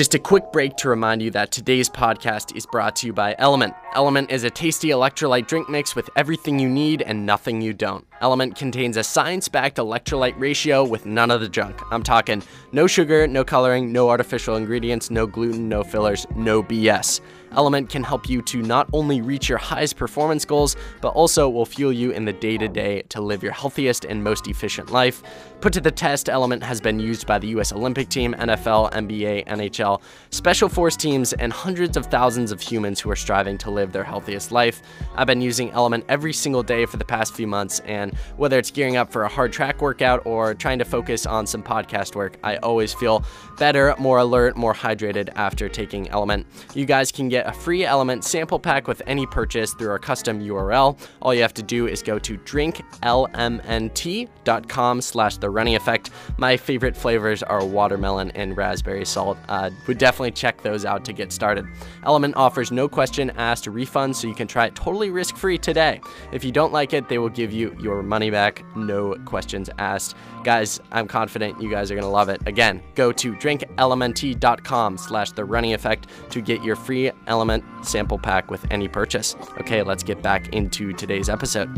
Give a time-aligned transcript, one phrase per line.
[0.00, 3.36] Just a quick break to remind you that today's podcast is brought to you by
[3.38, 3.74] Element.
[3.94, 8.06] Element is a tasty electrolyte drink mix with everything you need and nothing you don't.
[8.22, 11.78] Element contains a science backed electrolyte ratio with none of the junk.
[11.90, 12.42] I'm talking
[12.72, 17.20] no sugar, no coloring, no artificial ingredients, no gluten, no fillers, no BS.
[17.52, 21.66] Element can help you to not only reach your highest performance goals, but also will
[21.66, 25.22] fuel you in the day to day to live your healthiest and most efficient life.
[25.60, 29.46] Put to the test, Element has been used by the US Olympic team, NFL, NBA,
[29.46, 30.00] NHL,
[30.30, 34.04] special force teams, and hundreds of thousands of humans who are striving to live their
[34.04, 34.80] healthiest life.
[35.16, 38.70] I've been using Element every single day for the past few months, and whether it's
[38.70, 42.38] gearing up for a hard track workout or trying to focus on some podcast work,
[42.42, 43.24] I always feel
[43.58, 46.46] better, more alert, more hydrated after taking Element.
[46.74, 50.40] You guys can get a free Element sample pack with any purchase through our custom
[50.40, 50.98] URL.
[51.22, 56.10] All you have to do is go to drinklmnt.com slash the running effect.
[56.38, 59.38] My favorite flavors are watermelon and raspberry salt.
[59.48, 61.66] Uh, would definitely check those out to get started.
[62.04, 66.00] Element offers no question asked refund, so you can try it totally risk free today.
[66.32, 70.16] If you don't like it, they will give you your money back, no questions asked.
[70.44, 72.40] Guys, I'm confident you guys are gonna love it.
[72.46, 78.50] Again, go to drinklmnt.com slash the running effect to get your free element sample pack
[78.50, 79.36] with any purchase.
[79.60, 81.70] Okay, let's get back into today's episode.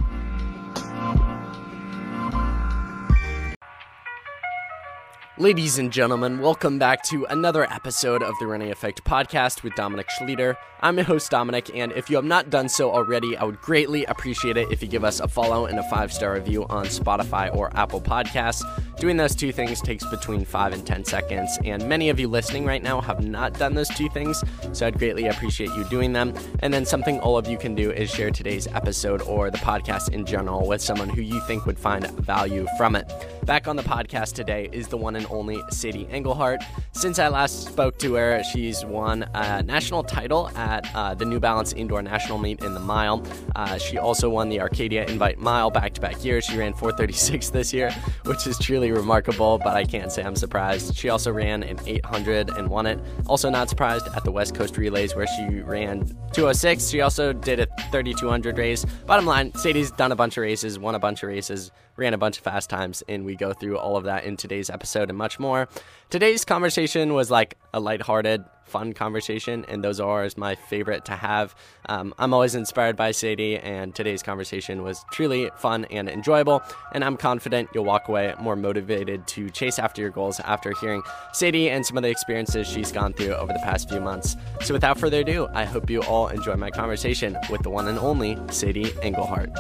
[5.39, 10.09] Ladies and gentlemen, welcome back to another episode of the Running Effect podcast with Dominic
[10.11, 10.57] Schlieder.
[10.81, 14.05] I'm your host, Dominic, and if you have not done so already, I would greatly
[14.05, 17.53] appreciate it if you give us a follow and a five star review on Spotify
[17.57, 18.63] or Apple Podcasts.
[19.03, 22.65] Doing those two things takes between five and 10 seconds, and many of you listening
[22.65, 24.41] right now have not done those two things,
[24.73, 26.33] so I'd greatly appreciate you doing them.
[26.61, 30.11] And then something all of you can do is share today's episode or the podcast
[30.11, 33.13] in general with someone who you think would find value from it.
[33.45, 36.63] Back on the podcast today is the one and only Sadie Engelhardt.
[36.93, 41.41] Since I last spoke to her, she's won a national title at uh, the New
[41.41, 43.27] Balance Indoor National Meet in the mile.
[43.57, 46.45] Uh, she also won the Arcadia Invite Mile back to back years.
[46.45, 47.91] She ran 436 this year,
[48.27, 50.97] which is truly remarkable, but I can't say I'm surprised.
[50.97, 52.99] She also ran an 800 and won it.
[53.27, 56.89] Also, not surprised at the West Coast Relays where she ran 206.
[56.89, 58.85] She also did a 3200 race.
[59.07, 62.19] Bottom line, Sadie's done a bunch of races, won a bunch of races, ran a
[62.19, 65.19] bunch of fast times, and we go through all of that in today's episode and
[65.19, 65.69] much more.
[66.11, 71.13] Today's conversation was like a lighthearted, fun conversation, and those are always my favorite to
[71.13, 71.55] have.
[71.91, 76.63] Um, I'm always inspired by Sadie, and today's conversation was truly fun and enjoyable.
[76.93, 81.03] And I'm confident you'll walk away more motivated to chase after your goals after hearing
[81.35, 84.37] Sadie and some of the experiences she's gone through over the past few months.
[84.63, 87.99] So, without further ado, I hope you all enjoy my conversation with the one and
[87.99, 89.51] only Sadie Engelhardt.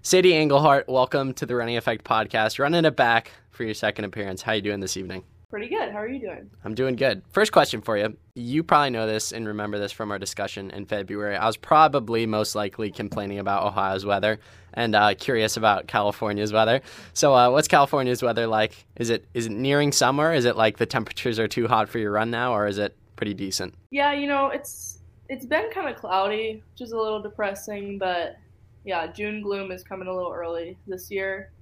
[0.00, 2.58] Sadie Engelhardt, welcome to the Running Effect podcast.
[2.58, 4.40] Running it back for your second appearance.
[4.42, 5.24] How are you doing this evening?
[5.54, 5.92] Pretty good.
[5.92, 6.50] How are you doing?
[6.64, 7.22] I'm doing good.
[7.30, 8.16] First question for you.
[8.34, 11.36] You probably know this and remember this from our discussion in February.
[11.36, 14.40] I was probably most likely complaining about Ohio's weather
[14.72, 16.80] and uh, curious about California's weather.
[17.12, 18.84] So, uh, what's California's weather like?
[18.96, 20.32] Is it is it nearing summer?
[20.32, 22.96] Is it like the temperatures are too hot for your run now, or is it
[23.14, 23.74] pretty decent?
[23.92, 24.98] Yeah, you know, it's
[25.28, 28.38] it's been kind of cloudy, which is a little depressing, but
[28.84, 31.52] yeah, June gloom is coming a little early this year.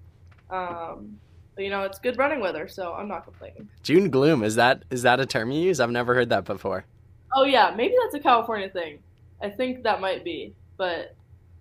[0.48, 1.18] Um,
[1.58, 3.68] you know, it's good running weather, so I'm not complaining.
[3.82, 5.80] June gloom is that is that a term you use?
[5.80, 6.84] I've never heard that before.
[7.34, 8.98] Oh yeah, maybe that's a California thing.
[9.42, 11.14] I think that might be, but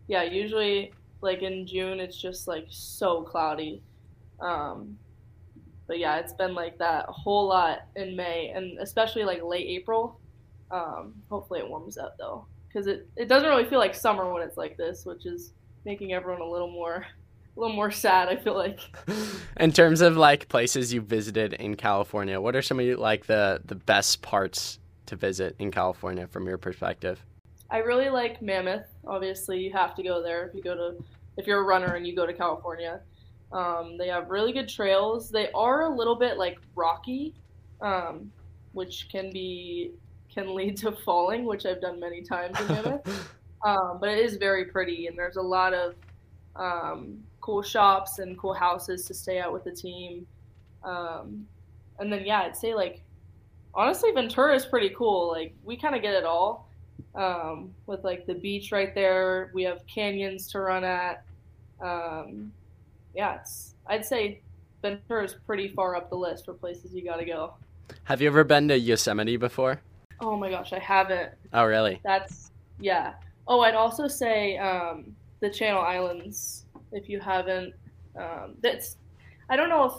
[0.08, 3.82] yeah, usually like in June it's just like so cloudy.
[4.40, 4.98] Um,
[5.88, 9.68] but yeah, it's been like that a whole lot in May and especially like late
[9.68, 10.20] April.
[10.72, 14.42] Um, hopefully it warms up though because it, it doesn't really feel like summer when
[14.42, 15.54] it's like this, which is
[15.84, 17.06] making everyone a little more
[17.56, 18.30] a little more sad.
[18.30, 18.80] I feel like.
[19.60, 23.62] in terms of like places you visited in California, what are some of like the
[23.66, 27.24] the best parts to visit in California from your perspective?
[27.70, 28.88] I really like Mammoth.
[29.06, 31.04] Obviously, you have to go there if you go to
[31.38, 33.02] if you're a runner and you go to California.
[33.52, 35.30] Um, they have really good trails.
[35.30, 37.34] They are a little bit like rocky,
[37.82, 38.32] um,
[38.74, 39.92] which can be
[40.34, 43.36] can lead to falling, which I've done many times in Mammoth.
[43.66, 45.96] um, but it is very pretty, and there's a lot of
[46.56, 50.26] um, cool shops and cool houses to stay at with the team.
[50.84, 51.46] Um,
[52.00, 53.02] and then yeah, I'd say like
[53.74, 55.30] honestly, Ventura is pretty cool.
[55.30, 56.68] Like we kind of get it all
[57.16, 59.52] um, with like the beach right there.
[59.54, 61.24] We have canyons to run at.
[61.82, 62.52] Um,
[63.16, 64.42] yeah, it's I'd say
[64.82, 67.54] Ventura is pretty far up the list for places you got to go.
[68.04, 69.82] Have you ever been to Yosemite before?
[70.22, 71.32] Oh my gosh, I haven't.
[71.54, 72.00] Oh really?
[72.04, 73.14] That's yeah.
[73.48, 77.74] Oh, I'd also say um, the Channel Islands if you haven't.
[78.20, 78.98] Um, that's
[79.50, 79.94] I don't know if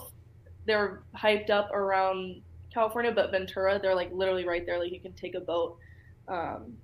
[0.67, 2.43] they're hyped up around
[2.73, 4.79] California, but Ventura, they're like literally right there.
[4.79, 5.79] Like you can take a boat.
[6.29, 6.75] Um,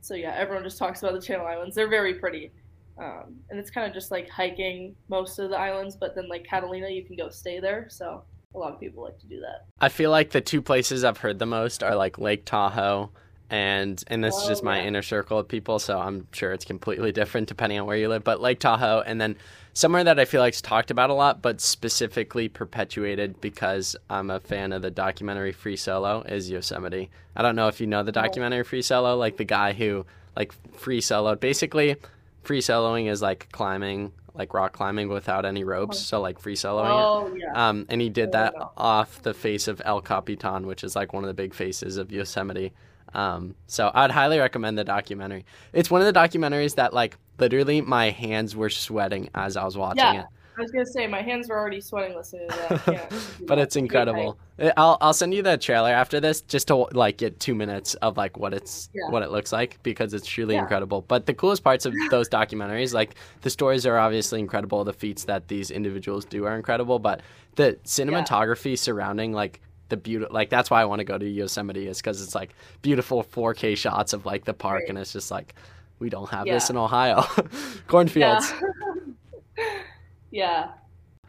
[0.00, 1.74] so yeah, everyone just talks about the Channel Islands.
[1.74, 2.52] They're very pretty.
[2.98, 6.44] Um, and it's kind of just like hiking most of the islands, but then like
[6.44, 7.86] Catalina, you can go stay there.
[7.88, 8.24] So
[8.54, 9.66] a lot of people like to do that.
[9.80, 13.10] I feel like the two places I've heard the most are like Lake Tahoe
[13.50, 14.86] and and this Oh, is just my yeah.
[14.86, 18.24] inner circle of people, so I'm sure it's completely different depending on where you live.
[18.24, 19.36] But Lake Tahoe, and then
[19.72, 24.30] somewhere that I feel like is talked about a lot, but specifically perpetuated because I'm
[24.30, 27.10] a fan of the documentary Free Solo is Yosemite.
[27.36, 30.04] I don't know if you know the documentary Free Solo, like the guy who
[30.36, 31.40] like free soloed.
[31.40, 31.96] Basically,
[32.42, 35.98] free soloing is like climbing, like rock climbing without any ropes.
[35.98, 36.84] So like free soloing.
[36.84, 36.90] it.
[36.92, 37.68] Oh yeah.
[37.68, 41.24] Um, and he did that off the face of El Capitan, which is like one
[41.24, 42.72] of the big faces of Yosemite.
[43.14, 45.44] Um, so I'd highly recommend the documentary.
[45.72, 49.76] It's one of the documentaries that like literally my hands were sweating as I was
[49.76, 50.26] watching Yeah, it.
[50.56, 52.88] I was gonna say my hands were already sweating listening to that.
[53.12, 54.38] I But it's incredible.
[54.58, 57.94] I- I'll I'll send you the trailer after this just to like get two minutes
[57.94, 59.08] of like what it's Yeah.
[59.10, 60.62] what it looks like because it's truly Yeah.
[60.62, 61.02] incredible.
[61.02, 65.22] But the coolest parts of those documentaries, like the stories are obviously incredible, the feats
[65.24, 67.20] that these individuals do are incredible, but
[67.54, 71.86] the cinematography surrounding like the beautiful like that's why I want to go to Yosemite
[71.88, 72.50] is because it's like
[72.82, 74.88] beautiful 4K shots of like the park Right.
[74.90, 75.54] and it's just like
[75.98, 77.22] we don't have this in Ohio.
[77.88, 78.52] Cornfields.
[79.56, 79.64] Yeah.
[80.30, 80.68] yeah.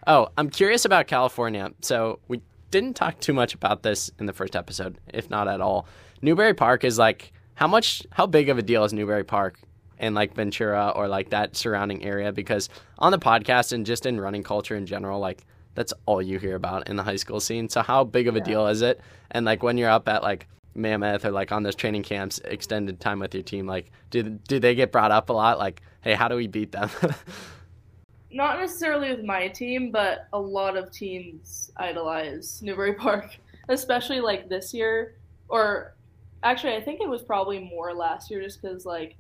[0.08, 1.72] Oh, I'm curious about California.
[1.82, 2.42] So we
[2.72, 5.88] didn't talk too much about this in the first episode, if not at all.
[6.22, 9.60] Newbury Park is like how much how big of a deal is Newbury Park
[9.98, 12.32] and like Ventura or like that surrounding area?
[12.32, 12.70] Because
[13.00, 15.46] on the podcast and just in running culture in general, like
[15.80, 17.70] that's all you hear about in the high school scene.
[17.70, 18.44] So how big of a Yeah.
[18.44, 19.00] deal is it?
[19.32, 23.00] And like when you're up at like Mammoth or like on those training camps, extended
[23.00, 25.58] time with your team, like do do they get brought up a lot?
[25.58, 26.90] Like, hey, how do we beat them?
[28.32, 33.38] Not necessarily with my team, but a lot of teams idolize Newbury Park,
[33.70, 35.16] especially like this year.
[35.48, 35.96] Or
[36.44, 39.16] actually, I think it was probably more last year just because like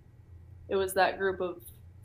[0.67, 1.61] it was that group of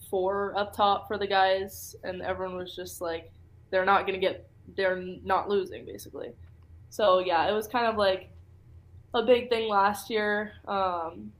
[0.09, 3.33] four up top for the guys, and everyone was just like,
[3.75, 6.31] they're not going to get, they're not losing basically.
[6.91, 8.31] So yeah, it was kind of like
[9.15, 10.53] a big thing last year.
[10.69, 11.32] Um,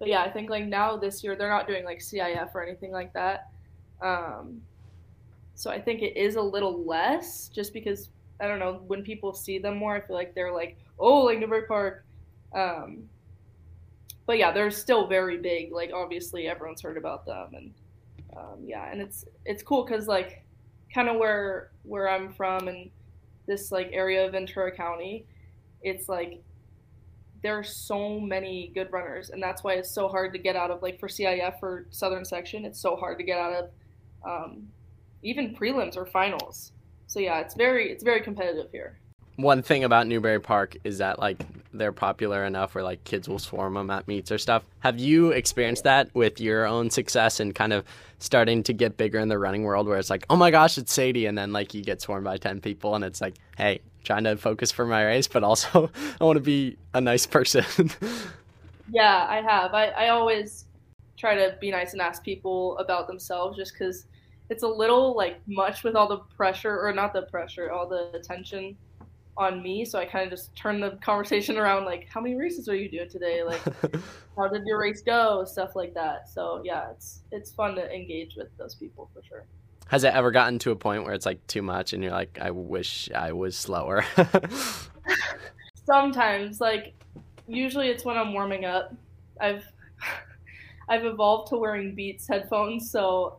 [0.00, 2.90] but yeah, I think like now this year they're not doing like CIF or anything
[2.90, 3.50] like that.
[4.02, 4.62] Um,
[5.54, 8.08] so I think it is a little less just because
[8.40, 11.38] I don't know when people see them more, I feel like they're like, oh, like
[11.38, 12.04] Newbury Park.
[12.52, 13.04] Um,
[14.26, 15.70] but yeah, they're still very big.
[15.70, 17.74] Like obviously everyone's heard about them, and
[18.36, 20.42] um, yeah, and it's it's cool because like
[20.94, 22.90] kind of where where I'm from and
[23.46, 25.26] this like area of Ventura County,
[25.82, 26.42] it's like
[27.42, 30.70] there are so many good runners, and that's why it's so hard to get out
[30.70, 32.64] of like for CIF or Southern Section.
[32.64, 33.70] It's so hard to get out of
[34.24, 34.68] um,
[35.22, 36.72] even prelims or finals.
[37.06, 38.99] So yeah, it's very it's very competitive here.
[39.42, 43.38] One thing about Newbury Park is that like they're popular enough where like kids will
[43.38, 44.64] swarm them at meets or stuff.
[44.80, 47.84] Have you experienced that with your own success and kind of
[48.18, 50.92] starting to get bigger in the running world where it's like, oh my gosh, it's
[50.92, 54.24] Sadie, and then like you get swarmed by ten people and it's like, hey, trying
[54.24, 55.90] to focus for my race, but also
[56.20, 57.64] I want to be a nice person.
[58.92, 59.72] Yeah, I have.
[59.72, 60.66] I, I always
[61.16, 64.06] try to be nice and ask people about themselves just because
[64.48, 68.10] it's a little like much with all the pressure, or not the pressure, all the
[68.14, 68.76] attention
[69.40, 69.84] on me.
[69.84, 72.88] So I kind of just turn the conversation around like, how many races are you
[72.88, 73.42] doing today?
[73.42, 73.62] Like,
[74.36, 75.44] how did your race go?
[75.44, 76.28] Stuff like that.
[76.28, 79.44] So yeah, it's it's fun to engage with those people for sure.
[79.88, 82.38] Has it ever gotten to a point where it's like too much and you're like,
[82.40, 84.04] I wish I was slower?
[85.84, 86.94] Sometimes, like
[87.48, 88.94] usually it's when I'm warming up.
[89.40, 89.64] I've
[90.88, 93.38] I've evolved to wearing Beats headphones, so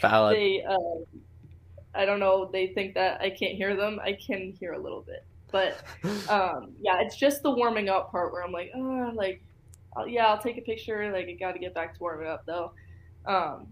[0.00, 0.36] Valid.
[0.36, 0.76] they uh,
[1.96, 3.98] I don't know, they think that I can't hear them.
[4.02, 5.24] I can hear a little bit.
[5.50, 5.82] But
[6.30, 9.42] um, yeah, it's just the warming up part where I'm like, oh, like
[9.96, 11.10] I'll, yeah, I'll take a picture.
[11.12, 12.72] Like I got to get back to warming up though.
[13.26, 13.68] Um,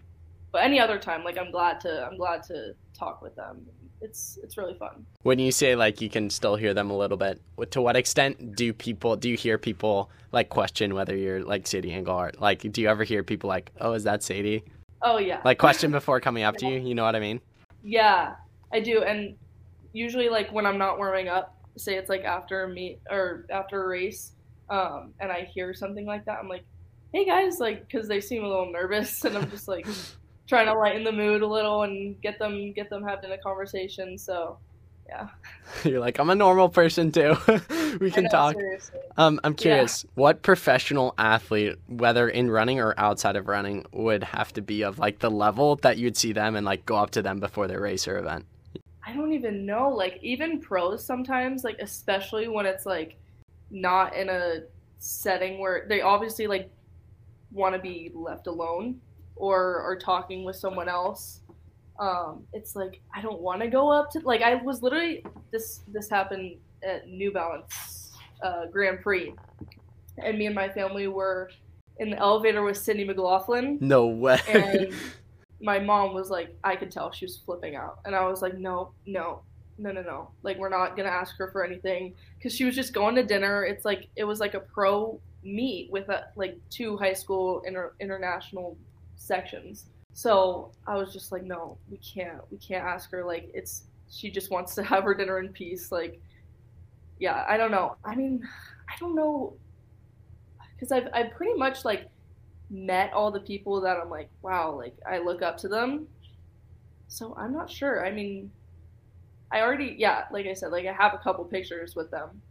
[0.52, 3.66] but any other time, like I'm glad to I'm glad to talk with them.
[4.00, 5.06] It's it's really fun.
[5.22, 7.40] when you say like you can still hear them a little bit
[7.70, 11.90] to what extent do people do you hear people like question whether you're like sadie
[11.92, 14.62] engelhardt like do you ever hear people like oh is that sadie
[15.00, 15.40] Oh yeah.
[15.42, 17.40] like question before coming up to you you know what i mean
[17.84, 18.36] Yeah,
[18.72, 19.02] I do.
[19.04, 19.36] And
[19.92, 23.84] usually, like when I'm not warming up, say it's like after a meet or after
[23.84, 24.32] a race,
[24.70, 26.64] um, and I hear something like that, I'm like,
[27.12, 29.86] "Hey guys," like because they seem a little nervous, and I'm just like
[30.48, 34.18] trying to lighten the mood a little and get them get them having a conversation.
[34.18, 34.60] So
[35.06, 35.28] yeah,
[35.84, 37.36] you're like i'm a normal person too
[38.00, 39.00] we can know, talk seriously.
[39.16, 44.52] um i'm curious what professional athlete whether in running or outside of running would have
[44.52, 47.22] to be of like the level that you'd see them and like go up to
[47.22, 48.46] them before their race or event
[49.06, 49.90] I don't even know.
[49.90, 53.16] Like even pros sometimes, like especially when it's like
[53.70, 54.62] not in a
[54.98, 56.70] setting where they obviously like
[57.52, 59.00] want to be left alone
[59.36, 61.40] or are talking with someone else.
[61.98, 65.80] Um, it's like I don't want to go up to like I was literally this
[65.88, 69.34] this happened at New Balance uh, Grand Prix,
[70.18, 71.50] and me and my family were
[71.98, 73.78] in the elevator with Sydney McLaughlin.
[73.80, 74.40] No way.
[74.48, 74.92] And
[75.60, 78.58] my mom was like, I could tell she was flipping out, and I was like,
[78.58, 79.42] no, no,
[79.78, 80.30] no, no, no.
[80.42, 83.64] Like we're not gonna ask her for anything because she was just going to dinner.
[83.64, 87.94] It's like it was like a pro meet with a, like two high school inter-
[88.00, 88.76] international
[89.16, 89.86] sections.
[90.14, 93.24] So I was just like, no, we can't, we can't ask her.
[93.24, 95.92] Like it's she just wants to have her dinner in peace.
[95.92, 96.20] Like,
[97.18, 97.96] yeah, I don't know.
[98.04, 98.46] I mean,
[98.88, 99.56] I don't know
[100.74, 102.08] because I've I've pretty much like
[102.70, 106.08] met all the people that I'm like, wow, like I look up to them.
[107.08, 108.06] So I'm not sure.
[108.06, 108.52] I mean,
[109.52, 112.42] I already, yeah, like I said, like I have a couple pictures with them,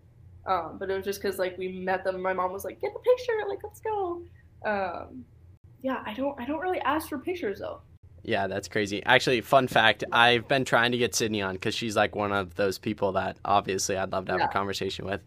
[0.45, 2.21] um, but it was just because like we met them.
[2.21, 4.21] My mom was like, get the picture, like let's go.
[4.65, 5.25] Um,
[5.83, 7.81] yeah, I don't, I don't really ask for pictures though.
[8.23, 9.03] Yeah, that's crazy.
[9.03, 12.55] Actually, fun fact: I've been trying to get Sydney on because she's like one of
[12.55, 14.47] those people that obviously I'd love to have Yeah.
[14.47, 15.21] a conversation with.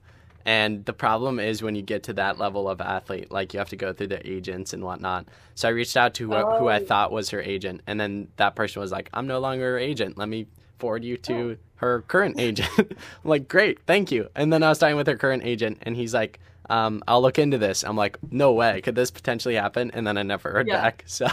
[0.46, 3.68] And the problem is when you get to that level of athlete, like you have
[3.70, 5.26] to go through the agents and whatnot.
[5.56, 6.84] So I reached out to who, who I Oh.
[6.86, 10.16] thought was her agent, and then that person was like, "I'm no longer her agent.
[10.16, 10.46] Let me
[10.78, 11.56] forward you to oh.
[11.76, 15.16] her current agent." I'm like, "Great, thank you." And then I was talking with her
[15.16, 16.38] current agent, and he's like,
[16.70, 20.16] um, "I'll look into this." I'm like, "No way, could this potentially happen?" And then
[20.18, 20.80] I never heard Yeah.
[20.82, 21.04] back.
[21.16, 21.26] So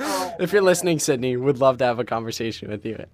[0.00, 3.04] Oh, if you're listening, Sydney, would love to have a conversation with you.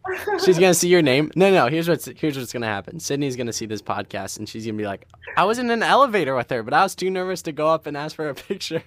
[0.45, 1.31] She's gonna see your name.
[1.37, 1.67] No, no.
[1.69, 3.01] Here's what's here's what's gonna happen.
[3.01, 5.07] Sydney's gonna see this podcast, and she's gonna be like,
[5.37, 7.87] "I was in an elevator with her, but I was too nervous to go up
[7.87, 8.83] and ask for a picture."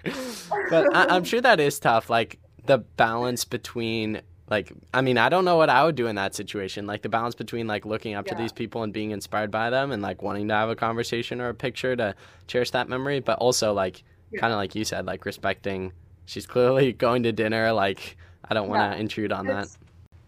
[0.70, 2.10] but I, I'm sure that is tough.
[2.10, 6.16] Like the balance between like I mean I don't know what I would do in
[6.16, 6.86] that situation.
[6.88, 9.92] Like the balance between like looking up to these people and being inspired by them,
[9.92, 12.16] and like wanting to have a conversation or a picture to
[12.48, 14.42] cherish that memory, but also like Yeah.
[14.42, 15.94] kind of like you said, like respecting.
[16.26, 17.72] She's clearly going to dinner.
[17.74, 18.18] Like
[18.50, 19.02] I don't want to Yeah.
[19.02, 19.64] intrude on that.
[19.66, 19.78] it's,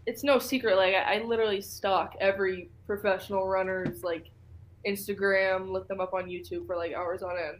[0.06, 0.76] it's no secret.
[0.76, 4.30] Like I, I literally stalk every professional runner's like
[4.86, 7.58] Instagram, look them up on YouTube for like hours on end.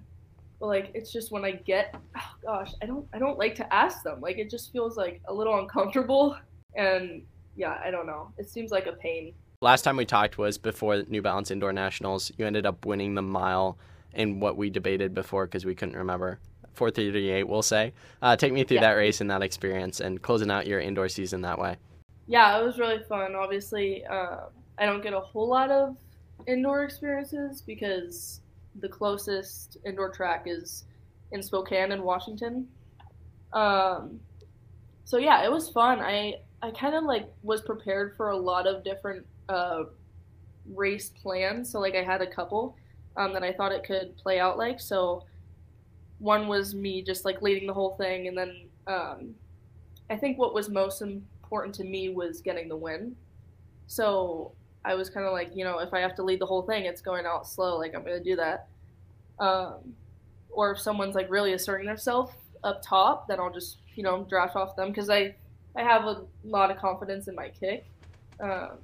[0.60, 3.74] But like it's just when I get, oh gosh, I don't I don't like to
[3.74, 4.20] ask them.
[4.20, 6.36] Like it just feels like a little uncomfortable,
[6.74, 7.22] and
[7.56, 8.32] yeah, I don't know.
[8.38, 9.34] It seems like a pain.
[9.60, 12.32] Last time we talked was before New Balance Indoor Nationals.
[12.36, 13.78] You ended up winning the mile
[14.14, 16.38] in what we debated before because we couldn't remember.
[16.74, 17.92] 438, we'll say.
[18.22, 18.80] Uh, take me through Yeah.
[18.82, 21.76] that race and that experience and closing out your indoor season that way.
[22.26, 23.34] Yeah, it was really fun.
[23.34, 24.38] Obviously, um,
[24.78, 25.96] I don't get a whole lot of
[26.46, 28.40] indoor experiences because
[28.80, 30.84] the closest indoor track is
[31.30, 32.66] in Spokane in Washington.
[33.52, 34.18] Um,
[35.04, 36.00] so yeah, it was fun.
[36.00, 39.84] I I kind of like was prepared for a lot of different uh,
[40.66, 41.70] race plans.
[41.70, 42.76] So like I had a couple
[43.16, 44.80] um, that I thought it could play out like.
[44.80, 45.24] So
[46.18, 49.34] one was me just like leading the whole thing, and then um,
[50.08, 53.16] I think what was most important to me was getting the win.
[53.88, 54.52] So
[54.84, 56.84] I was kind of like, you know, if I have to lead the whole thing,
[56.84, 57.76] it's going out slow.
[57.78, 58.68] Like I'm gonna do that.
[59.40, 59.94] Um,
[60.50, 64.54] or if someone's like really asserting themselves up top, then I'll just you know draft
[64.54, 65.34] off them because I
[65.76, 67.84] I have a lot of confidence in my kick.
[68.40, 68.78] Um,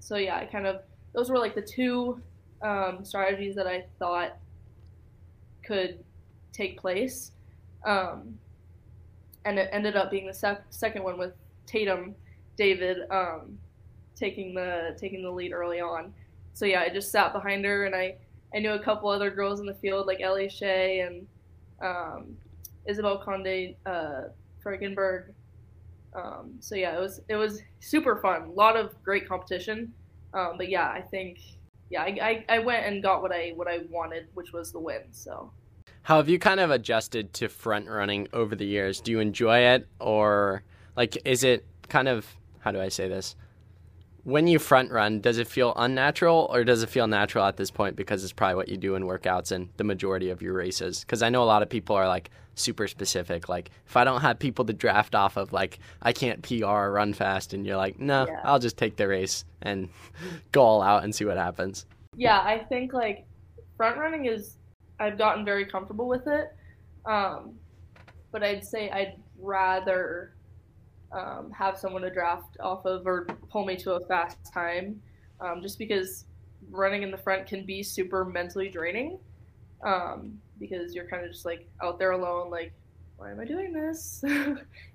[0.00, 2.20] so yeah, I kind of those were like the two
[2.62, 4.36] um, strategies that I thought
[5.64, 5.98] could
[6.52, 7.32] take place.
[7.84, 8.38] Um,
[9.44, 11.32] and it ended up being the sec- second one with
[11.66, 12.14] Tatum,
[12.56, 13.58] David, um,
[14.16, 16.12] taking the taking the lead early on.
[16.54, 18.16] So yeah, I just sat behind her, and I
[18.54, 21.26] I knew a couple other girls in the field like Ellie Shea and
[21.82, 22.36] um,
[22.86, 24.22] Isabel Conde uh,
[24.64, 25.32] Frankenberg.
[26.14, 28.42] Um, so yeah, it was it was super fun.
[28.42, 29.92] A lot of great competition.
[30.32, 31.38] Um, but yeah, I think
[31.90, 34.78] yeah, I, I, I went and got what I what I wanted, which was the
[34.80, 35.02] win.
[35.12, 35.50] So
[36.02, 39.00] How have you kind of adjusted to front running over the years?
[39.00, 40.62] Do you enjoy it or
[40.96, 42.26] like is it kind of
[42.60, 43.36] how do I say this?
[44.24, 47.70] When you front run, does it feel unnatural or does it feel natural at this
[47.70, 51.00] point because it's probably what you do in workouts and the majority of your races?
[51.00, 53.48] Because I know a lot of people are like super specific.
[53.50, 56.92] Like if I don't have people to draft off of, like I can't PR or
[56.92, 58.40] run fast, and you're like, no, Yeah.
[58.44, 59.88] I'll just take the race and
[60.52, 61.84] go all out and see what happens.
[62.16, 63.26] yeah, I think like
[63.76, 64.56] front running is
[65.00, 66.54] I've gotten very comfortable with it.
[67.04, 67.54] Um,
[68.32, 70.33] but I'd say I'd rather
[71.12, 75.00] um, have someone to draft off of or pull me to a fast time,
[75.40, 76.24] um, just because
[76.70, 79.18] running in the front can be super mentally draining.
[79.82, 82.72] Um, because you're kind of just like out there alone, like,
[83.16, 84.24] why am I doing this?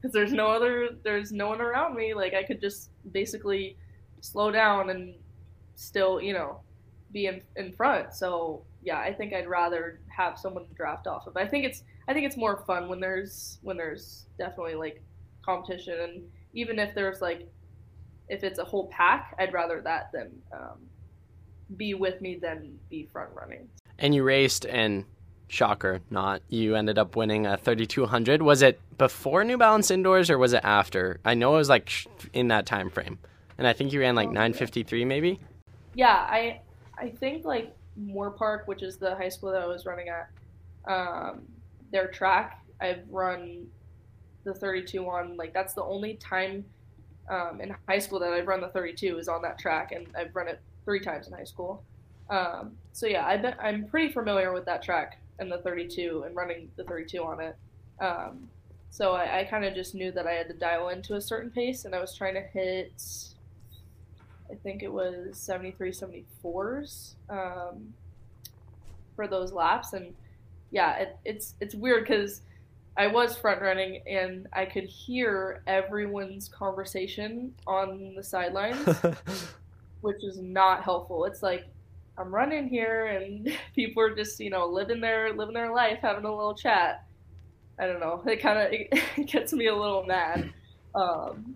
[0.02, 2.14] Because there's no other, there's no one around me.
[2.14, 3.78] Like I could just basically
[4.22, 5.16] slow down and
[5.76, 6.62] still, you know,
[7.12, 8.14] be in, in front.
[8.14, 11.36] So yeah, I think I'd rather have someone to draft off of.
[11.38, 15.02] I think it's I think it's more fun when there's when there's definitely like
[15.50, 17.48] competition and even if there's like
[18.28, 20.78] if it's a whole pack, I'd rather that than um,
[21.76, 23.68] be with me than be front running.
[23.98, 25.04] And you raced and
[25.48, 28.42] shocker, not you ended up winning a 3200.
[28.42, 31.20] Was it before New Balance indoors or was it after?
[31.26, 31.92] I know it was like
[32.34, 33.18] in that time frame.
[33.58, 35.40] And I think you ran like 953 maybe.
[35.96, 36.62] Yeah, I
[36.98, 40.30] I think like Moorpark, which is the high school that I was running at,
[40.88, 41.42] um,
[41.92, 43.68] their track, I've run
[44.54, 45.38] the 32 on.
[45.38, 46.66] Like that's the only time
[47.30, 50.36] um, in high school that I've run the 32 is on that track, and I've
[50.36, 51.84] run it three times in high school.
[52.30, 56.36] Um, so yeah, I bet I'm pretty familiar with that track and the 32 and
[56.36, 57.56] running the 32 on it.
[58.00, 58.50] Um,
[58.92, 61.52] so I, I kind of just knew that I had to dial into a certain
[61.52, 63.02] pace, and I was trying to hit
[64.52, 67.94] I think it was 73, 74s um,
[69.16, 69.94] for those laps.
[69.94, 70.14] And
[70.72, 72.42] yeah, it, it's it's weird because
[73.00, 78.86] I was front running and I could hear everyone's conversation on the sidelines,
[80.02, 81.24] which is not helpful.
[81.24, 81.66] It's like
[82.18, 86.26] I'm running here and people are just you know living their living their life, having
[86.26, 87.06] a little chat.
[87.80, 88.22] I don't know.
[88.28, 88.68] It kind of
[89.18, 90.52] it gets me a little mad.
[90.94, 91.56] Um,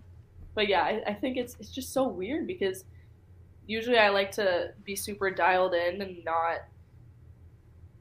[0.54, 2.86] but yeah, I, I think it's it's just so weird because
[3.66, 6.60] usually I like to be super dialed in and not,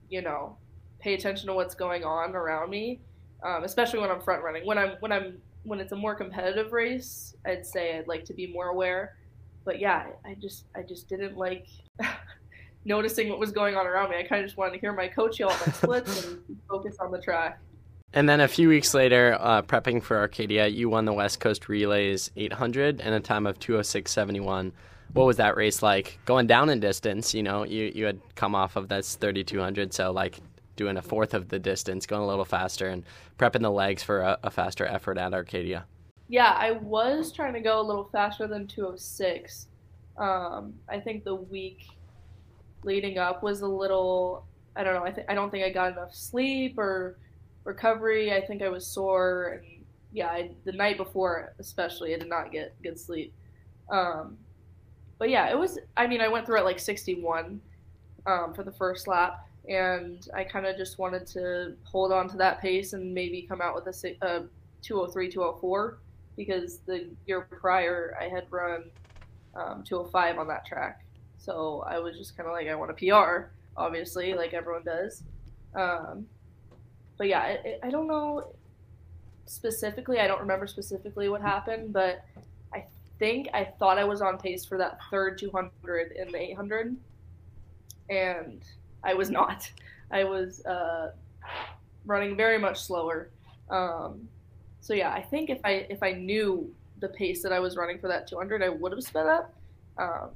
[0.09, 0.55] you know,
[0.99, 3.01] pay attention to what's going on around me,
[3.43, 4.65] um, especially when I'm front running.
[4.65, 8.33] When I'm when I'm when it's a more competitive race, I'd say I'd like to
[8.33, 9.17] be more aware.
[9.65, 11.67] But yeah, I just I just didn't like
[12.85, 14.17] noticing what was going on around me.
[14.17, 17.11] I kind of just wanted to hear my coach yell my splits and focus on
[17.11, 17.59] the track.
[18.15, 21.67] And then a few weeks later, uh, prepping for Arcadia, you won the West Coast
[21.67, 24.71] Relays 800 in a time of 206.71.
[25.13, 26.19] What was that race like?
[26.25, 30.11] Going down in distance, you know, you, you had come off of this 3200, so
[30.11, 30.39] like
[30.75, 33.03] doing a fourth of the distance, going a little faster, and
[33.37, 35.85] prepping the legs for a, a faster effort at Arcadia.
[36.27, 39.67] Yeah, I was trying to go a little faster than 206.
[40.17, 41.87] Um, I think the week
[42.83, 44.45] leading up was a little.
[44.75, 45.05] I don't know.
[45.05, 47.17] I I don't think I got enough sleep or
[47.63, 48.33] recovery.
[48.33, 52.51] I think I was sore, and yeah, I, the night before especially, I did not
[52.51, 53.33] get good sleep.
[53.89, 54.37] Um,
[55.17, 55.79] but yeah, it was.
[55.97, 57.61] I mean, I went through at like 61
[58.25, 62.37] um, for the first lap, and I kind of just wanted to hold on to
[62.37, 64.43] that pace and maybe come out with a, a
[64.81, 65.97] 203, 204
[66.35, 68.85] because the year prior I had run
[69.55, 71.05] um, 205 on that track.
[71.37, 75.23] So I was just kind of like, I want a PR, obviously, like everyone does.
[75.75, 76.27] Um,
[77.17, 78.53] but yeah, I don't know
[79.45, 80.19] specifically.
[80.19, 82.23] I don't remember specifically what happened, but
[82.73, 82.85] I
[83.19, 86.95] think I thought I was on pace for that third 200 in the 800,
[88.09, 88.63] and
[89.03, 89.69] I was not.
[90.11, 91.11] I was uh,
[92.05, 93.29] running very much slower.
[93.69, 94.27] Um,
[94.81, 97.99] so yeah, I think if I if I knew the pace that I was running
[97.99, 99.53] for that 200, I would have sped up.
[99.97, 100.29] Um,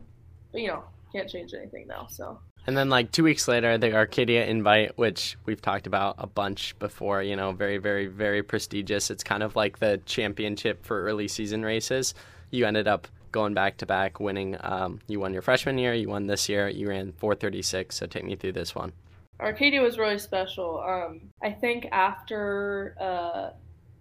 [0.51, 2.07] but you know, can't change anything now.
[2.09, 6.27] So and then like two weeks later, the Arcadia Invite, which we've talked about a
[6.27, 9.09] bunch before, you know, very, very, very prestigious.
[9.09, 12.13] It's kind of like the championship for early season races.
[12.51, 14.57] You ended up going back to back, winning.
[14.61, 16.67] Um, you won your freshman year, you won this year.
[16.69, 17.95] You ran 436.
[17.95, 18.93] So take me through this one.
[19.39, 20.83] Arcadia was really special.
[20.83, 23.51] Um, I think after uh,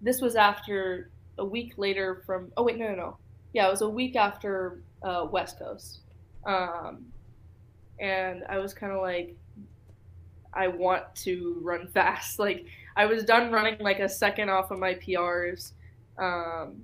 [0.01, 2.51] this was after a week later from.
[2.57, 3.17] Oh wait, no, no, no.
[3.53, 6.01] Yeah, it was a week after uh, West Coast.
[6.47, 7.05] Um,
[8.01, 9.37] and I was kind of like,
[10.55, 12.39] I want to run fast.
[12.47, 12.65] Like
[12.97, 15.73] I was done running like a second off of my PRs,
[16.17, 16.81] um,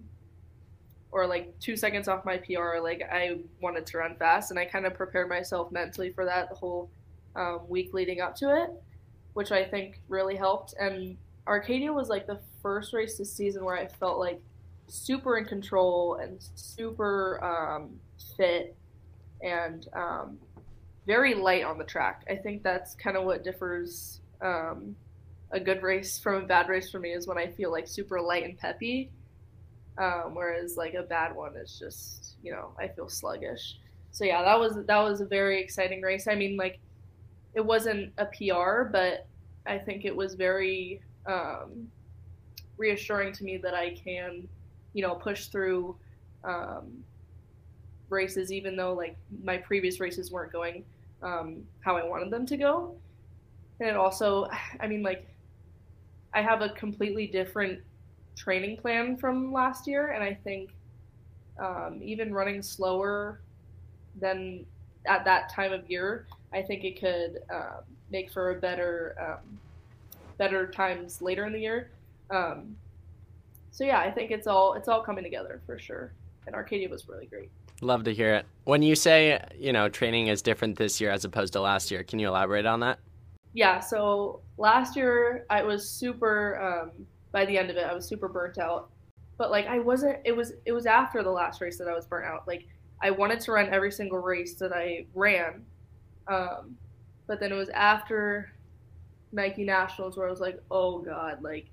[1.13, 2.79] or like two seconds off my PR.
[2.83, 6.49] Like I wanted to run fast, and I kind of prepared myself mentally for that
[6.49, 6.91] the whole
[7.37, 8.71] um, week leading up to it,
[9.35, 10.75] which I think really helped.
[10.81, 14.41] And Arcadia was like the first race this season where I felt like
[14.89, 17.91] super in control and super um,
[18.37, 18.77] fit
[19.43, 20.39] and um,
[21.07, 22.25] very light on the track.
[22.29, 24.97] I think that's kind of what differs um,
[25.51, 28.21] a good race from a bad race for me is when I feel like super
[28.21, 29.11] light and peppy,
[29.99, 33.79] um, whereas like a bad one is just you know I feel sluggish.
[34.11, 36.29] So yeah, that was that was a very exciting race.
[36.29, 36.79] I mean like
[37.55, 39.27] it wasn't a PR, but
[39.67, 41.89] I think it was very um,
[42.77, 44.49] reassuring to me that I can
[44.93, 45.97] you know push through
[46.45, 47.05] um,
[48.09, 50.85] races, even though like my previous races weren't going
[51.23, 52.95] um, how I wanted them to go.
[53.81, 54.49] And it also,
[54.81, 55.27] I mean, like,
[56.35, 57.81] I have a completely different
[58.37, 60.71] training plan from last year, and I think
[61.59, 63.41] um, even running slower
[64.21, 64.65] than
[65.07, 69.59] at that time of year, I think it could um, make for a better um,
[70.39, 71.91] better times later in the year.
[72.31, 72.77] Um,
[73.71, 76.13] so yeah, I think it's all it's all coming together for sure.
[76.47, 77.51] And Arcadia was really great.
[77.81, 78.47] Love to hear it.
[78.65, 82.03] When you say you know training is different this year as opposed to last year,
[82.03, 82.99] can you elaborate on that?
[83.55, 83.81] Yeah.
[83.81, 86.61] So last year I was super.
[86.61, 88.91] Um, by the end of it, I was super burnt out.
[89.39, 90.19] But like I wasn't.
[90.25, 92.47] It was it was after the last race that I was burnt out.
[92.47, 92.67] Like
[93.03, 95.65] I wanted to run every single race that I ran,
[96.29, 96.77] um,
[97.27, 98.53] but then it was after
[99.33, 101.67] Nike Nationals where I was like, oh god, like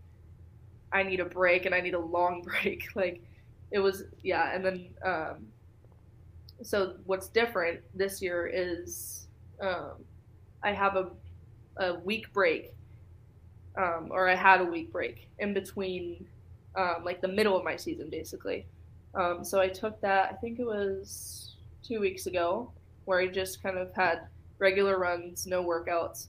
[0.91, 2.87] I need a break and I need a long break.
[2.95, 3.21] like
[3.71, 5.47] it was yeah, and then um,
[6.63, 9.27] so what's different this year is
[9.61, 9.93] um,
[10.63, 11.09] I have a
[11.77, 12.73] a week break,
[13.79, 16.25] um, or I had a week break in between,
[16.75, 18.65] um, like the middle of my season basically.
[19.15, 20.31] Um, so I took that.
[20.31, 22.71] I think it was two weeks ago,
[23.05, 24.27] where I just kind of had
[24.59, 26.27] regular runs, no workouts.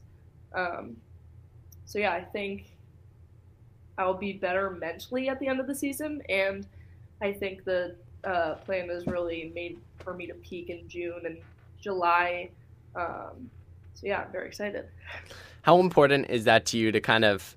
[0.54, 0.96] Um,
[1.84, 2.70] so yeah, I think
[3.98, 6.66] I'll be better mentally at the end of the season, and
[7.20, 11.36] I think the uh, plan is really made for me to peak in June and
[11.80, 12.50] July.
[12.94, 13.50] Um,
[14.00, 14.86] so yeah, I'm very excited.
[15.62, 17.56] How important is that to you to kind of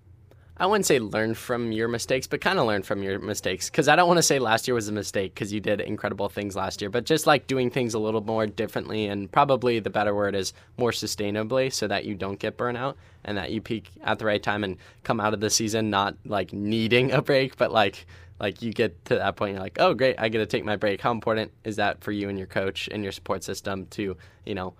[0.55, 3.71] I wouldn't say learn from your mistakes, but kind of learn from your mistakes.
[3.71, 6.29] Because I don't want to say last year was a mistake because you did incredible
[6.29, 9.89] things last year, but just like doing things a little more differently and probably the
[9.89, 13.89] better word is more sustainably so that you don't get burnout and that you peak
[14.03, 17.57] at the right time and come out of the season not like needing a break,
[17.57, 18.05] but like
[18.39, 20.75] like you get to that point you're like, oh great, I get to take my
[20.75, 21.01] break.
[21.01, 24.53] How important is that for you and your coach and your support system to, you
[24.53, 24.73] know,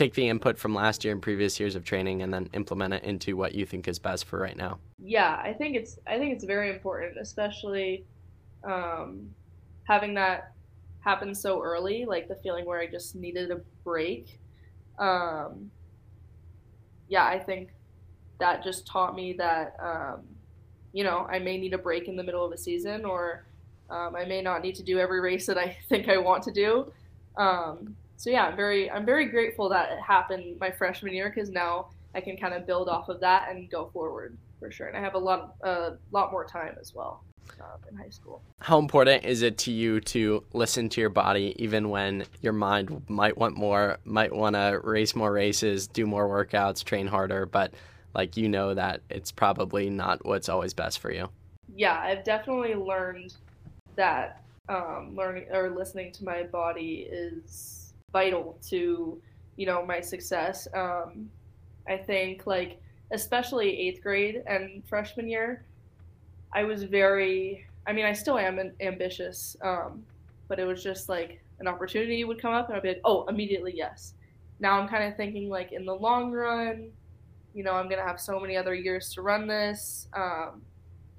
[0.00, 3.04] take the input from last year and previous years of training and then implement it
[3.04, 4.78] into what you think is best for right now?
[4.98, 8.04] Yeah i think it's i think it's very important especially
[8.64, 9.28] um,
[9.84, 10.52] having that
[11.00, 14.38] happen so early like the feeling where i just needed a break.
[14.98, 15.70] Um,
[17.08, 17.70] yeah i think
[18.38, 20.22] that just taught me that um,
[20.94, 23.44] you know i may need a break in the middle of a season or
[23.90, 26.52] um, i may not need to do every race that i think i want to
[26.52, 26.90] do.
[27.36, 31.48] Um, so yeah, I'm very I'm very grateful that it happened my freshman year because
[31.48, 34.88] now I can kind of build off of that and go forward for sure.
[34.88, 37.24] And I have a lot a uh, lot more time as well
[37.58, 38.42] uh, in high school.
[38.58, 43.04] How important is it to you to listen to your body even when your mind
[43.08, 47.72] might want more, might want to race more races, do more workouts, train harder, but
[48.14, 51.30] like you know that it's probably not what's always best for you?
[51.74, 53.32] Yeah, I've definitely learned
[53.96, 57.79] that um, learning or listening to my body is
[58.12, 59.20] vital to
[59.56, 60.66] you know my success.
[60.74, 61.30] Um,
[61.88, 62.80] I think like
[63.12, 65.64] especially eighth grade and freshman year,
[66.54, 67.66] I was very.
[67.86, 70.04] I mean, I still am ambitious, um,
[70.48, 73.26] but it was just like an opportunity would come up, and I'd be like, oh,
[73.26, 74.14] immediately yes.
[74.60, 76.90] Now I'm kind of thinking like in the long run,
[77.54, 80.62] you know, I'm gonna have so many other years to run this, um,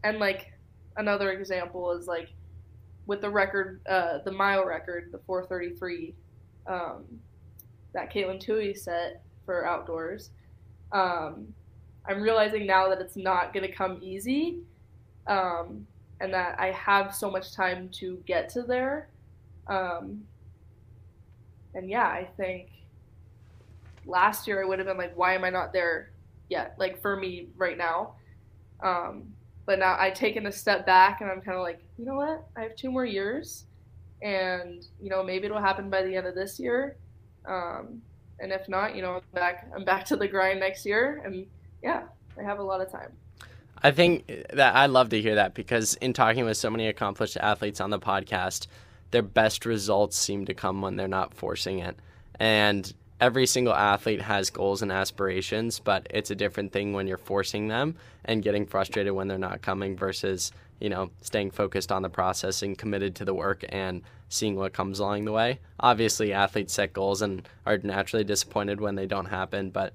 [0.04, 0.54] and like
[0.98, 2.30] another example is like
[3.08, 6.14] with the record, uh, the mile record, the 433
[6.68, 7.04] um,
[7.94, 10.30] that Katelyn Tuohy set for outdoors.
[10.92, 11.54] Um,
[12.06, 14.60] I'm realizing now that it's not going to come easy,
[15.28, 15.86] um,
[16.20, 19.10] and that I have so much time to get to there.
[19.68, 20.24] Um,
[21.74, 22.70] and yeah, I think
[24.06, 26.12] last year I would have been like, why am I not there
[26.50, 26.76] yet?
[26.78, 28.16] Like for me right now.
[28.82, 29.34] Um,
[29.66, 32.46] but now I've taken a step back and I'm kind of like, you know what?
[32.58, 33.66] I have two more years
[34.22, 36.98] and you know maybe it'll happen by the end of this year.
[37.46, 38.02] Um,
[38.40, 39.70] and if not, you know, I'm back.
[39.76, 41.46] I'm back to the grind next year, and
[41.84, 42.04] yeah,
[42.40, 43.12] I have a lot of time.
[43.84, 47.38] I think that I love to hear that because in talking with so many accomplished
[47.38, 48.68] athletes on the podcast,
[49.10, 51.98] their best results seem to come when they're not forcing it.
[52.40, 57.18] And every single athlete has goals and aspirations, but it's a different thing when you're
[57.18, 62.02] forcing them and getting frustrated when they're not coming versus you know, staying focused on
[62.02, 65.60] the process and committed to the work and seeing what comes along the way.
[65.80, 69.94] Obviously, athletes set goals and are naturally disappointed when they don't happen, but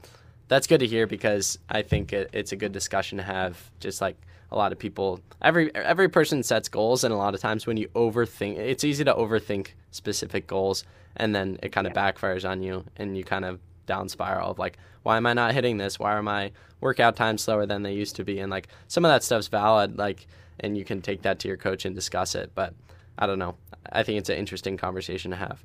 [0.48, 3.70] that's good to hear because I think it, it's a good discussion to have.
[3.80, 4.16] Just like
[4.50, 7.76] a lot of people, every every person sets goals, and a lot of times when
[7.76, 10.84] you overthink, it's easy to overthink specific goals,
[11.16, 12.12] and then it kind of yeah.
[12.12, 15.54] backfires on you, and you kind of down spiral of like, why am I not
[15.54, 15.98] hitting this?
[15.98, 18.40] Why are my workout times slower than they used to be?
[18.40, 19.96] And like some of that stuff's valid.
[19.96, 20.26] Like
[20.60, 22.52] and you can take that to your coach and discuss it.
[22.54, 22.74] But
[23.18, 23.56] I don't know.
[23.92, 25.64] I think it's an interesting conversation to have.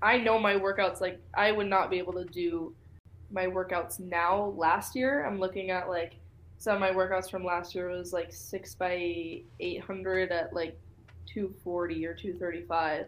[0.00, 2.74] I know my workouts, like, I would not be able to do
[3.30, 5.24] my workouts now last year.
[5.24, 6.14] I'm looking at, like,
[6.62, 10.78] some of my workouts from last year was like 6 by 800 at like
[11.26, 13.06] 240 or 235.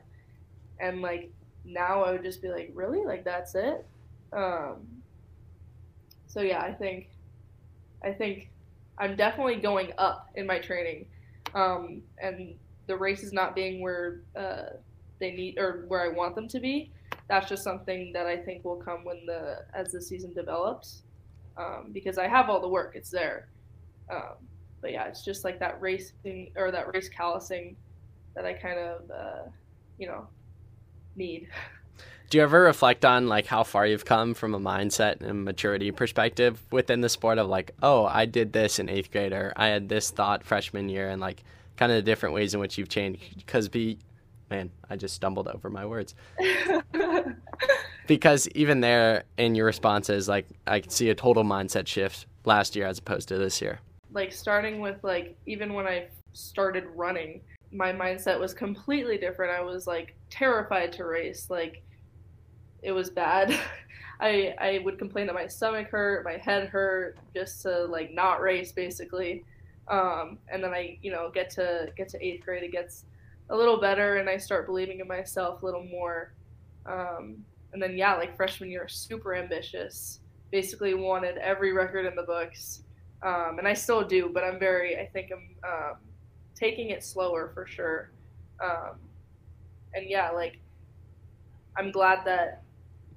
[0.80, 1.30] and like
[1.64, 3.86] now I would just be like, really, like that's it.
[4.32, 4.86] Um,
[6.26, 7.10] so yeah, I think,
[8.02, 8.50] I think
[8.98, 11.06] I'm definitely going up in my training,
[11.54, 12.54] um, and
[12.86, 14.76] the races not being where uh,
[15.18, 16.90] they need or where I want them to be.
[17.28, 21.02] That's just something that I think will come when the as the season develops,
[21.56, 23.48] um, because I have all the work, it's there.
[24.10, 24.34] Um,
[24.82, 27.76] but yeah, it's just like that racing or that race callousing
[28.34, 29.42] that I kind of, uh,
[29.98, 30.26] you know,
[31.16, 31.48] need.
[32.30, 35.90] Do you ever reflect on like how far you've come from a mindset and maturity
[35.90, 39.68] perspective within the sport of like, oh, I did this in eighth grade or I
[39.68, 41.44] had this thought freshman year and like
[41.76, 43.36] kind of the different ways in which you've changed?
[43.36, 43.98] Because be,
[44.50, 46.14] man, I just stumbled over my words.
[48.06, 52.76] because even there in your responses, like I can see a total mindset shift last
[52.76, 53.80] year as opposed to this year.
[54.12, 57.40] Like starting with like even when I started running,
[57.72, 59.52] my mindset was completely different.
[59.52, 61.48] I was like terrified to race.
[61.50, 61.82] Like
[62.84, 63.58] it was bad.
[64.20, 68.40] I I would complain that my stomach hurt, my head hurt, just to like not
[68.40, 69.44] race basically.
[69.88, 73.04] Um, and then I you know get to get to eighth grade, it gets
[73.50, 76.32] a little better, and I start believing in myself a little more.
[76.86, 80.20] Um, and then yeah, like freshman year, super ambitious.
[80.52, 82.84] Basically wanted every record in the books,
[83.22, 84.30] um, and I still do.
[84.32, 85.96] But I'm very I think I'm um,
[86.54, 88.12] taking it slower for sure.
[88.62, 88.96] Um,
[89.94, 90.58] and yeah, like
[91.76, 92.63] I'm glad that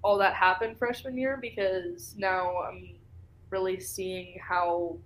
[0.04, 2.96] all that happened freshman year because now I'm
[3.50, 4.98] really seeing how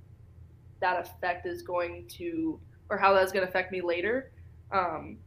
[0.79, 4.31] that effect is going to, or how that's going to affect me later.
[4.71, 5.17] Um,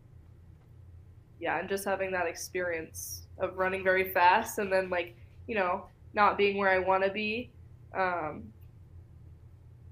[1.40, 5.86] yeah, and just having that experience of running very fast and then like you know
[6.14, 7.50] not being where I want to be.
[7.92, 8.44] Um,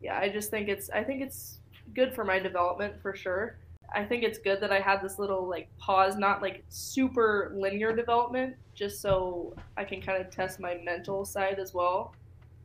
[0.01, 1.59] yeah, I just think it's I think it's
[1.95, 3.57] good for my development for sure.
[3.95, 7.95] I think it's good that I had this little like pause, not like super linear
[7.95, 12.15] development, just so I can kind of test my mental side as well.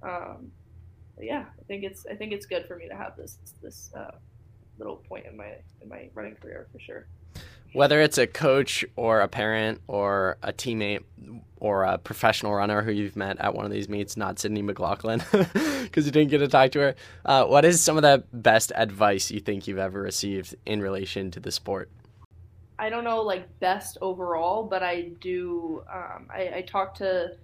[0.04, 0.52] Um,
[1.20, 4.12] yeah, I think it's I think it's good for me to have this this uh,
[4.78, 7.08] little point in my in my running career for sure
[7.74, 11.04] whether it's a coach or a parent or a teammate
[11.60, 15.22] or a professional runner who you've met at one of these meets, not Sydney McLaughlin,
[15.32, 16.96] because you didn't get to talk to her.
[17.26, 21.32] Uh, what is some of the best advice you think you've ever received in relation
[21.32, 21.90] to the sport?
[22.80, 25.84] I don't know, like best overall, but I do.
[25.92, 27.36] Um, I, I, talked to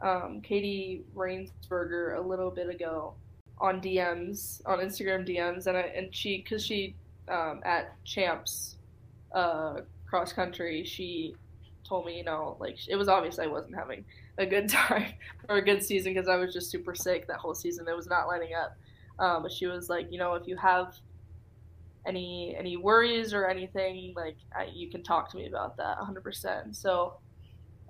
[0.00, 3.14] um, Katie Rainsberger a little bit ago
[3.58, 6.96] on DMs, on Instagram DMs, and I, and she, because she
[7.28, 8.75] um, at Champs
[9.32, 11.34] uh, cross country, she
[11.86, 14.04] told me, you know, like it was obvious I wasn't having
[14.38, 15.12] a good time
[15.48, 17.86] or a good season because I was just super sick that whole season.
[17.88, 18.76] It was not lining up.
[19.18, 20.94] Um, but she was like, you know, if you have
[22.06, 26.76] any any worries or anything, like I, you can talk to me about that 100%.
[26.76, 27.14] So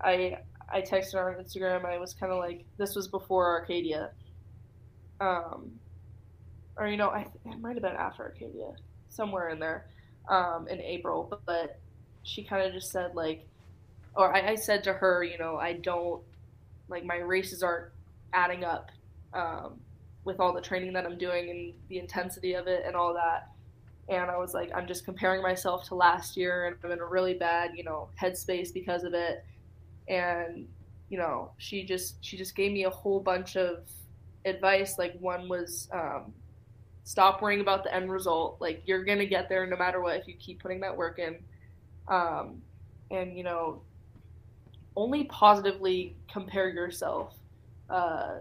[0.01, 0.39] I
[0.73, 1.85] I texted her on Instagram.
[1.85, 4.11] I was kind of like, this was before Arcadia.
[5.21, 5.73] Um,
[6.77, 8.73] or you know, I it might have been after Arcadia,
[9.09, 9.87] somewhere in there
[10.29, 11.79] um, in April, but
[12.23, 13.47] she kind of just said like,
[14.15, 16.23] or I, I, said to her, you know, I don't
[16.89, 17.93] like my races aren't
[18.33, 18.91] adding up
[19.35, 19.79] um,
[20.25, 23.51] with all the training that I'm doing and the intensity of it and all that.
[24.09, 27.05] And I was like, I'm just comparing myself to last year, and I'm in a
[27.05, 29.45] really bad, you know, headspace because of it.
[30.09, 30.69] And
[31.09, 33.85] you know, she just she just gave me a whole bunch of
[34.45, 34.99] advice.
[34.99, 36.33] Like one was um,
[37.07, 38.57] Stop worrying about the end result.
[38.59, 41.37] Like you're gonna get there no matter what if you keep putting that work in.
[42.09, 42.61] Um,
[43.13, 43.81] and you know,
[44.97, 47.37] only positively compare yourself
[47.89, 48.39] uh,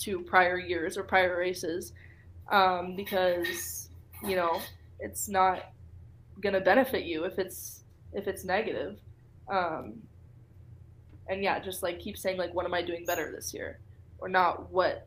[0.00, 1.94] to prior years or prior races,
[2.50, 3.88] um, because
[4.22, 4.60] you know
[5.00, 5.72] it's not
[6.42, 8.98] gonna benefit you if it's if it's negative.
[9.48, 9.94] Um,
[11.26, 13.78] and yeah, just like keep saying like, what am I doing better this year,
[14.18, 15.06] or not what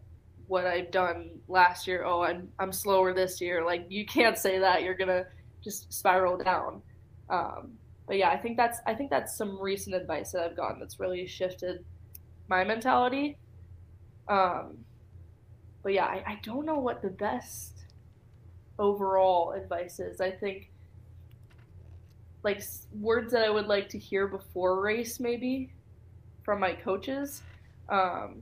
[0.52, 2.04] what I've done last year.
[2.04, 3.64] Oh, I'm I'm slower this year.
[3.64, 4.84] Like you can't say that.
[4.84, 5.26] You're gonna
[5.64, 6.82] just spiral down.
[7.30, 7.72] Um,
[8.06, 11.00] but yeah, I think that's I think that's some recent advice that I've gotten that's
[11.00, 11.86] really shifted
[12.50, 13.38] my mentality.
[14.28, 14.80] Um,
[15.84, 17.86] but yeah, I, I don't know what the best
[18.78, 20.20] overall advice is.
[20.20, 20.70] I think
[22.44, 22.62] like
[23.00, 25.72] words that I would like to hear before race, maybe
[26.44, 27.42] from my coaches.
[27.88, 28.42] Um,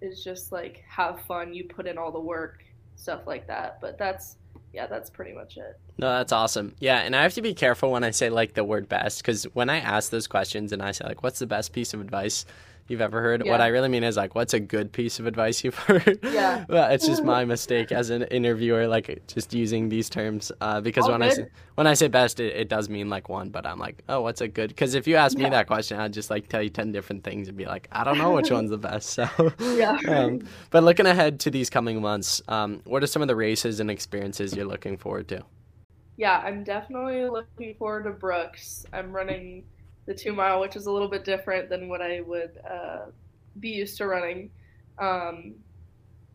[0.00, 2.64] is just like have fun, you put in all the work,
[2.96, 3.80] stuff like that.
[3.80, 4.36] But that's
[4.72, 5.78] yeah, that's pretty much it.
[5.96, 6.74] No, that's awesome.
[6.78, 9.44] Yeah, and I have to be careful when I say like the word best because
[9.54, 12.44] when I ask those questions and I say like, "What's the best piece of advice
[12.88, 13.44] you've ever heard.
[13.44, 13.52] Yeah.
[13.52, 16.18] What I really mean is like, what's a good piece of advice you've heard?
[16.22, 16.64] Yeah.
[16.68, 20.50] well, it's just my mistake as an interviewer, like just using these terms.
[20.60, 23.28] Uh, because All when I say, when I say best, it, it does mean like
[23.28, 24.68] one, but I'm like, oh, what's a good?
[24.68, 25.50] Because if you ask me Yeah.
[25.50, 28.18] that question, I'd just like tell you ten different things and be like, I don't
[28.18, 29.10] know which one's the best.
[29.10, 29.28] So
[29.60, 29.98] Yeah.
[30.08, 33.80] um, but looking ahead to these coming months, um, what are some of the races
[33.80, 35.42] and experiences you're looking forward to?
[36.16, 38.84] Yeah, I'm definitely looking forward to Brooks.
[38.92, 39.62] I'm running
[40.08, 43.06] the two mile, which is a little bit different than what I would uh,
[43.60, 44.50] be used to running.
[44.98, 45.54] Um,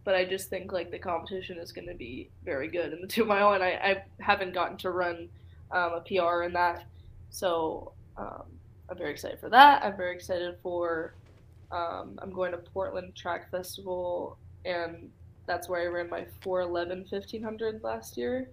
[0.06, 3.08] but I just think like the competition is going to be very good in the
[3.16, 5.28] two mile, and I, I haven't gotten to run
[5.72, 6.86] um, a PR in that,
[7.30, 8.44] so um,
[8.90, 9.84] I'm very excited for that.
[9.84, 11.16] I'm very excited for.
[11.72, 15.10] Um, I'm going to Portland Track Festival, and
[15.48, 18.48] that's where I ran my 411 1500 last year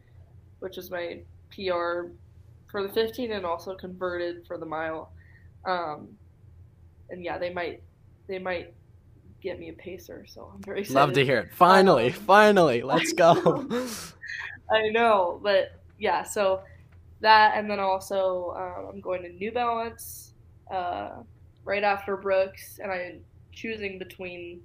[0.61, 1.19] which is my
[1.55, 2.13] PR
[2.71, 5.13] for the 15 and also converted for the mile.
[5.65, 6.09] Um,
[7.11, 7.83] and yeah, they might
[8.29, 8.73] they might
[9.41, 10.99] get me a pacer, so I'm very excited.
[10.99, 11.55] Love to hear it.
[11.55, 13.67] Finally, Um, finally, let's go.
[14.71, 16.63] I know, but yeah, so
[17.21, 20.33] that and then also um, I'm going to New Balance
[20.71, 21.23] uh,
[21.65, 23.21] right after Brooks, and I'm
[23.53, 24.63] choosing between.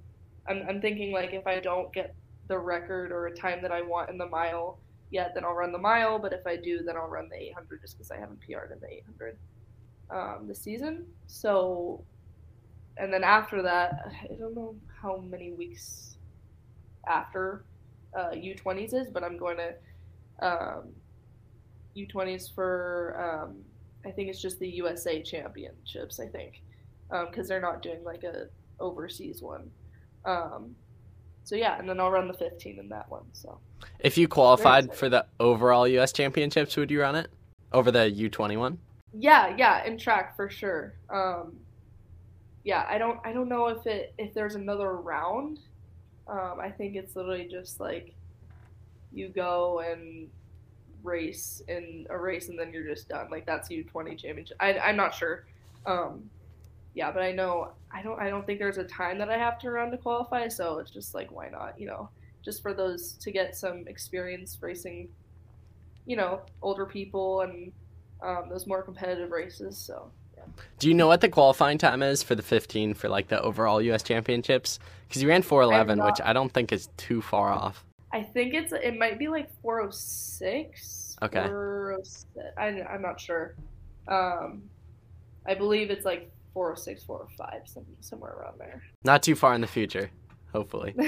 [0.48, 2.14] I'm, I'm thinking like if I don't get
[2.46, 4.78] the record or a time that I want in the mile
[5.10, 6.18] yet, then I'll run the mile.
[6.18, 8.80] But if I do, then I'll run the 800 just because I haven't PR'd in
[8.80, 9.38] the 800
[10.10, 11.06] um, this season.
[11.26, 12.04] So,
[12.96, 16.16] and then after that, I don't know how many weeks
[17.06, 17.64] after
[18.16, 20.88] uh, U20s is, but I'm going to um,
[21.96, 23.56] U20s for um,
[24.04, 26.20] I think it's just the USA Championships.
[26.20, 26.62] I think
[27.30, 28.46] because they're not doing like a
[28.80, 29.70] overseas one.
[30.24, 30.74] Um,
[31.46, 33.22] so yeah, and then I'll run the 15 in that one.
[33.32, 33.58] So
[34.00, 36.12] if you qualified for the overall U.S.
[36.12, 37.30] Championships, would you run it
[37.72, 38.78] over the U21?
[39.18, 40.94] yeah, yeah, in track for sure.
[41.08, 41.56] Um,
[42.64, 45.60] yeah, I don't I don't know if it if there's another round.
[46.26, 48.12] Um, I think it's literally just like
[49.12, 50.28] you go and
[51.04, 53.28] race in a race and then you're just done.
[53.30, 54.56] Like that's U20 championship.
[54.58, 55.44] I, I'm not sure.
[55.86, 56.28] Um,
[56.94, 59.58] yeah, but I know I don't I don't think there's a time that I have
[59.60, 60.48] to run to qualify.
[60.48, 61.80] So it's just like why not?
[61.80, 62.10] You know,
[62.44, 65.08] just for those to get some experience racing.
[66.04, 67.72] You know, older people and
[68.22, 69.78] um, those more competitive races.
[69.78, 70.44] So Yeah.
[70.78, 73.80] Do you know what the qualifying time is for the 15 for like the overall
[73.80, 74.02] U.S.
[74.02, 74.78] Championships?
[75.08, 77.82] Because you ran 411, I'm which I don't think is too far off.
[78.12, 81.16] I think it's it might be like 406.
[81.22, 81.46] Okay.
[81.46, 82.26] 406.
[82.58, 83.54] I, I'm not sure.
[84.06, 84.62] Um,
[85.46, 88.82] I believe it's like 406, 405, some, somewhere around there.
[89.04, 90.10] Not too far in the future,
[90.54, 90.94] hopefully.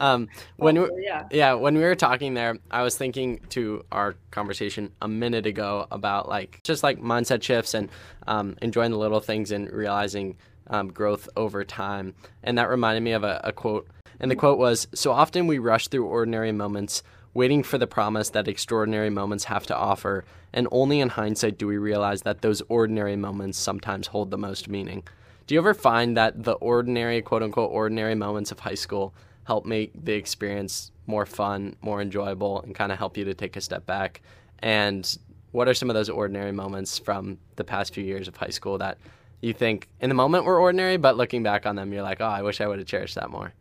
[0.00, 1.24] Um, when we, yeah.
[1.30, 5.86] yeah, when we were talking there, I was thinking to our conversation a minute ago
[5.92, 7.88] about like just like mindset shifts and
[8.26, 10.36] um, enjoying the little things and realizing
[10.68, 12.14] um, growth over time.
[12.42, 13.88] And that reminded me of a, a quote.
[14.18, 17.02] And the quote was So often we rush through ordinary moments,
[17.34, 20.24] waiting for the promise that extraordinary moments have to offer.
[20.52, 24.68] And only in hindsight do we realize that those ordinary moments sometimes hold the most
[24.68, 25.02] meaning.
[25.46, 29.14] Do you ever find that the ordinary, quote unquote, ordinary moments of high school
[29.44, 33.56] help make the experience more fun, more enjoyable, and kind of help you to take
[33.56, 34.20] a step back?
[34.60, 35.18] And
[35.50, 38.78] what are some of those ordinary moments from the past few years of high school
[38.78, 38.98] that
[39.40, 42.26] you think in the moment were ordinary, but looking back on them, you're like, oh,
[42.26, 43.52] I wish I would have cherished that more?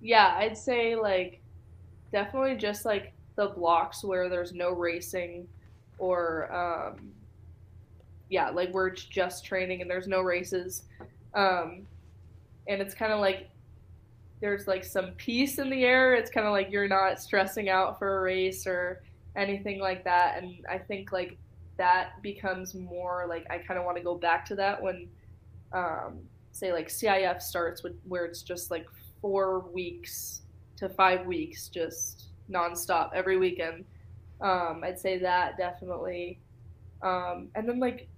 [0.00, 1.40] Yeah, I'd say like
[2.12, 5.48] definitely just like the blocks where there's no racing
[5.98, 7.12] or um
[8.30, 10.84] yeah, like where it's just training and there's no races.
[11.34, 11.86] Um
[12.68, 13.50] and it's kind of like
[14.40, 16.14] there's like some peace in the air.
[16.14, 19.02] It's kind of like you're not stressing out for a race or
[19.36, 21.36] anything like that and I think like
[21.76, 25.08] that becomes more like I kind of want to go back to that when
[25.72, 26.20] um
[26.52, 28.86] say like CIF starts with where it's just like
[29.20, 30.42] four weeks
[30.76, 33.84] to five weeks, just nonstop every weekend.
[34.40, 36.38] Um, I'd say that definitely.
[37.02, 38.08] Um, and then like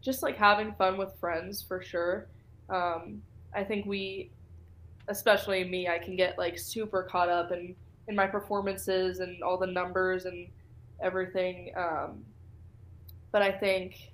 [0.00, 2.26] just like having fun with friends for sure.
[2.68, 3.22] Um,
[3.54, 4.30] I think we,
[5.08, 7.74] especially me, I can get like super caught up in
[8.08, 10.46] in my performances and all the numbers and
[11.00, 11.72] everything.
[11.76, 12.24] Um,
[13.32, 14.12] but I think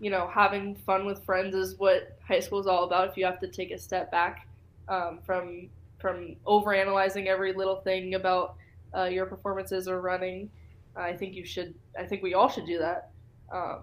[0.00, 3.08] you know having fun with friends is what high school is all about.
[3.08, 4.46] If you have to take a step back
[4.88, 8.56] um, from from overanalyzing every little thing about
[8.96, 10.50] uh, your performances are running,
[10.96, 11.74] I think you should.
[11.98, 13.10] I think we all should do that
[13.52, 13.80] um,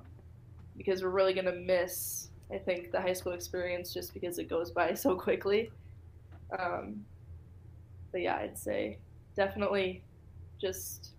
[0.75, 2.29] because we're really gonna miss.
[2.51, 5.71] I think the high school experience just because it goes by so quickly.
[6.57, 7.05] Um,
[8.11, 8.97] but yeah, I'd say
[9.35, 10.03] definitely
[10.59, 11.11] just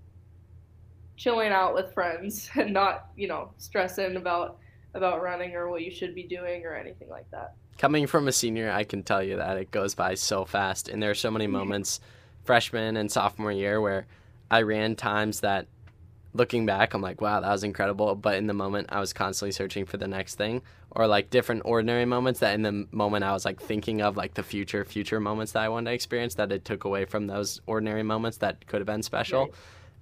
[1.16, 4.59] chilling out with friends and not you know stressing about
[4.95, 7.55] about running or what you should be doing or anything like that.
[7.78, 10.88] Coming from a senior, I can tell you that it goes by so fast.
[10.88, 11.99] And there are so many moments,
[12.45, 14.07] freshman and sophomore year, where
[14.51, 15.66] I ran times that
[16.34, 18.14] looking back, I'm like, wow, that was incredible.
[18.14, 21.62] But in the moment, I was constantly searching for the next thing, or like different
[21.64, 25.20] ordinary moments that in the moment I was like thinking of like the future, future
[25.20, 28.66] moments that I wanted to experience that it took away from those ordinary moments that
[28.66, 29.42] could have been special.
[29.42, 29.55] Right.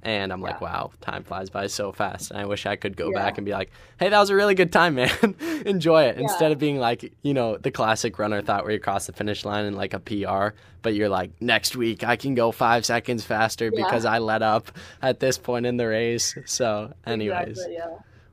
[0.02, 0.48] And I'm yeah.
[0.48, 2.30] like, wow, time flies by so fast.
[2.30, 3.18] And I wish I could go yeah.
[3.18, 5.34] back and be like, hey, that was a really good time, man.
[5.64, 6.16] Enjoy it.
[6.16, 6.22] Yeah.
[6.22, 9.44] Instead of being like, you know, the classic runner thought where you cross the finish
[9.44, 13.24] line in like a PR, but you're like, next week I can go five seconds
[13.24, 16.36] faster because I let up at this point in the race.
[16.46, 17.58] So, anyways.
[17.58, 17.78] Exactly,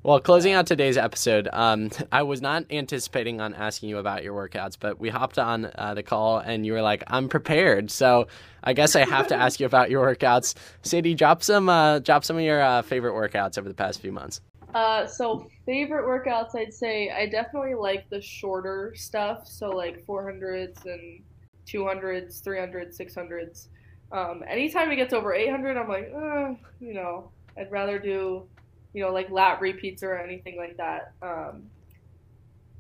[0.04, 4.34] well, closing out today's episode, um, I was not anticipating on asking you about your
[4.34, 8.28] workouts, but we hopped on uh, the call and you were like, "I'm prepared." So
[8.64, 10.56] I guess I have to ask you about your workouts.
[10.84, 14.12] Sadie, drop some, uh, drop some of your uh, favorite workouts over the past few
[14.12, 14.42] months.
[14.74, 19.48] Uh, so favorite workouts, I'd say I definitely like the shorter stuff.
[19.48, 21.24] So like 400s and
[21.66, 23.68] 200s, 300s, 600s.
[24.12, 28.48] Um, anytime it gets over 800, I'm like, uh, you know, I'd rather do
[28.94, 31.14] you know, like lat repeats or anything like that.
[31.22, 31.64] Um,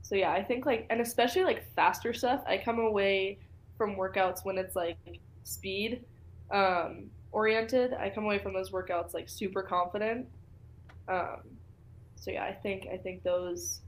[0.01, 3.38] so yeah, I think like, and especially like faster stuff, I come away
[3.78, 4.97] from workouts when it's like
[5.43, 6.03] speed
[6.51, 7.93] um, oriented.
[7.93, 10.28] I come away from those workouts like super confident.
[11.07, 11.41] Um,
[12.16, 13.82] so yeah, I think I think those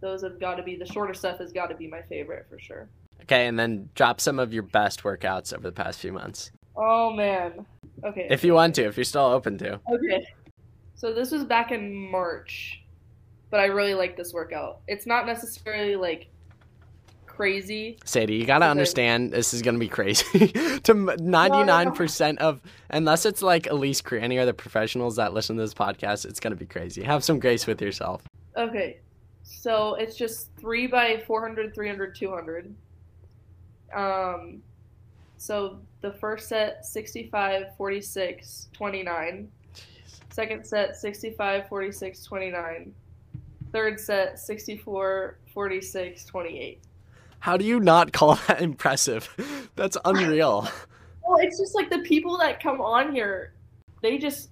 [0.00, 2.58] those have got to be the shorter stuff has got to be my favorite for
[2.58, 2.88] sure.
[3.22, 6.52] Okay, and then drop some of your best workouts over the past few months.
[6.76, 7.66] Oh man.
[8.04, 8.26] Okay.
[8.30, 9.80] If you want to, if you're still open to.
[9.90, 10.26] Okay.
[10.96, 12.82] So this was back in March,
[13.50, 14.80] but I really like this workout.
[14.88, 16.28] It's not necessarily like
[17.26, 17.98] crazy.
[18.04, 19.36] Sadie, you gotta understand I...
[19.36, 20.48] this is gonna be crazy.
[20.84, 25.56] to ninety nine percent of, unless it's like Elise Cree, any other professionals that listen
[25.56, 27.02] to this podcast, it's gonna be crazy.
[27.02, 28.22] Have some grace with yourself.
[28.56, 29.00] Okay,
[29.42, 32.74] so it's just three by 400, 300, 200.
[33.94, 34.62] Um,
[35.36, 39.48] so the first set 65, 46, 29.
[40.36, 42.94] Second set 65 46 29.
[43.72, 46.80] Third set 64 46 28.
[47.38, 49.30] How do you not call that impressive?
[49.76, 50.68] That's unreal.
[51.26, 53.54] well, it's just like the people that come on here,
[54.02, 54.50] they just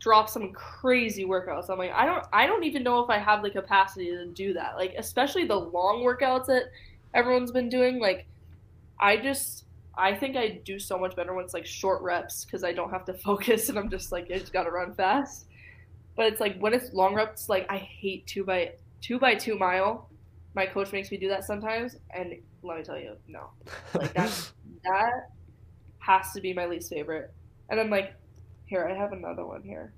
[0.00, 1.70] drop some crazy workouts.
[1.70, 4.52] I'm like, I don't I don't even know if I have the capacity to do
[4.52, 4.76] that.
[4.76, 6.64] Like especially the long workouts that
[7.14, 8.26] everyone's been doing, like
[9.00, 9.64] I just
[9.94, 12.90] I think I do so much better when it's like short reps because I don't
[12.90, 15.46] have to focus and I'm just like I just gotta run fast.
[16.16, 19.58] But it's like when it's long reps, like I hate two by two by two
[19.58, 20.08] mile.
[20.54, 23.50] My coach makes me do that sometimes, and let me tell you, no,
[23.94, 24.52] like that
[24.84, 25.30] that
[25.98, 27.32] has to be my least favorite.
[27.70, 28.14] And I'm like
[28.66, 29.94] here, I have another one here.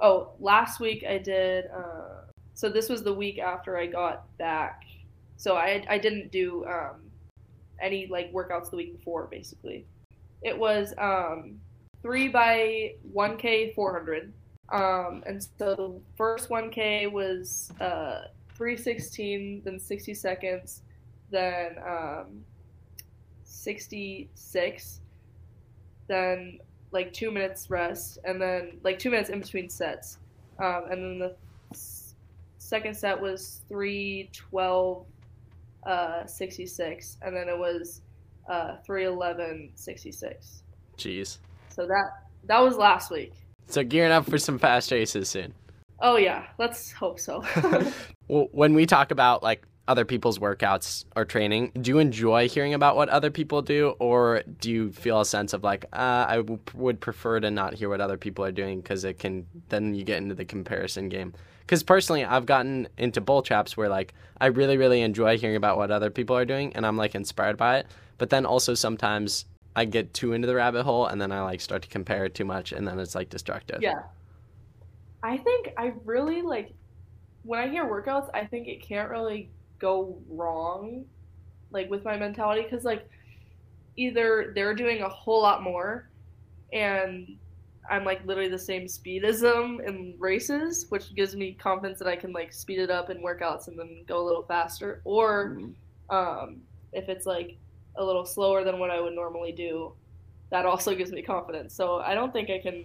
[0.00, 1.66] Oh, last week I did.
[1.66, 4.82] Uh, so this was the week after I got back.
[5.36, 7.05] So I I didn't do um,
[7.80, 9.84] any like workouts the week before basically.
[10.42, 11.60] It was um,
[12.02, 14.32] three by one k four hundred.
[14.68, 18.22] Um, and so the first 1k was uh,
[18.54, 20.82] 316, then 60 seconds,
[21.30, 22.44] then um,
[23.44, 25.00] 66,
[26.08, 26.58] then
[26.90, 30.18] like two minutes rest, and then like two minutes in between sets.
[30.58, 31.78] Um, and then the
[32.58, 35.04] second set was 312,
[35.86, 38.02] uh, 66, and then it was
[38.50, 40.62] uh, 311, 66.
[40.98, 41.38] Jeez.
[41.68, 42.10] So that
[42.44, 43.32] that was last week.
[43.68, 45.54] So gearing up for some fast races soon.
[46.00, 47.44] Oh yeah, let's hope so.
[48.28, 52.74] well, when we talk about like other people's workouts or training, do you enjoy hearing
[52.74, 56.36] about what other people do, or do you feel a sense of like uh, I
[56.36, 59.94] w- would prefer to not hear what other people are doing because it can then
[59.94, 61.34] you get into the comparison game?
[61.66, 65.76] Because personally, I've gotten into bull traps where like I really really enjoy hearing about
[65.76, 67.86] what other people are doing, and I'm like inspired by it.
[68.18, 69.46] But then also sometimes
[69.76, 72.34] I get too into the rabbit hole and then I like start to compare it
[72.34, 73.82] too much and then it's like destructive.
[73.82, 74.02] Yeah.
[75.22, 76.72] I think I really like
[77.42, 81.04] when I hear workouts, I think it can't really go wrong
[81.70, 83.06] like with my mentality cuz like
[83.96, 86.08] either they're doing a whole lot more
[86.72, 87.36] and
[87.90, 92.08] I'm like literally the same speed as them in races, which gives me confidence that
[92.08, 95.00] I can like speed it up in workouts and then go a little faster.
[95.04, 96.14] Or mm-hmm.
[96.14, 96.62] um,
[96.92, 97.56] if it's like
[97.96, 99.92] a little slower than what I would normally do,
[100.50, 101.74] that also gives me confidence.
[101.74, 102.84] So I don't think I can,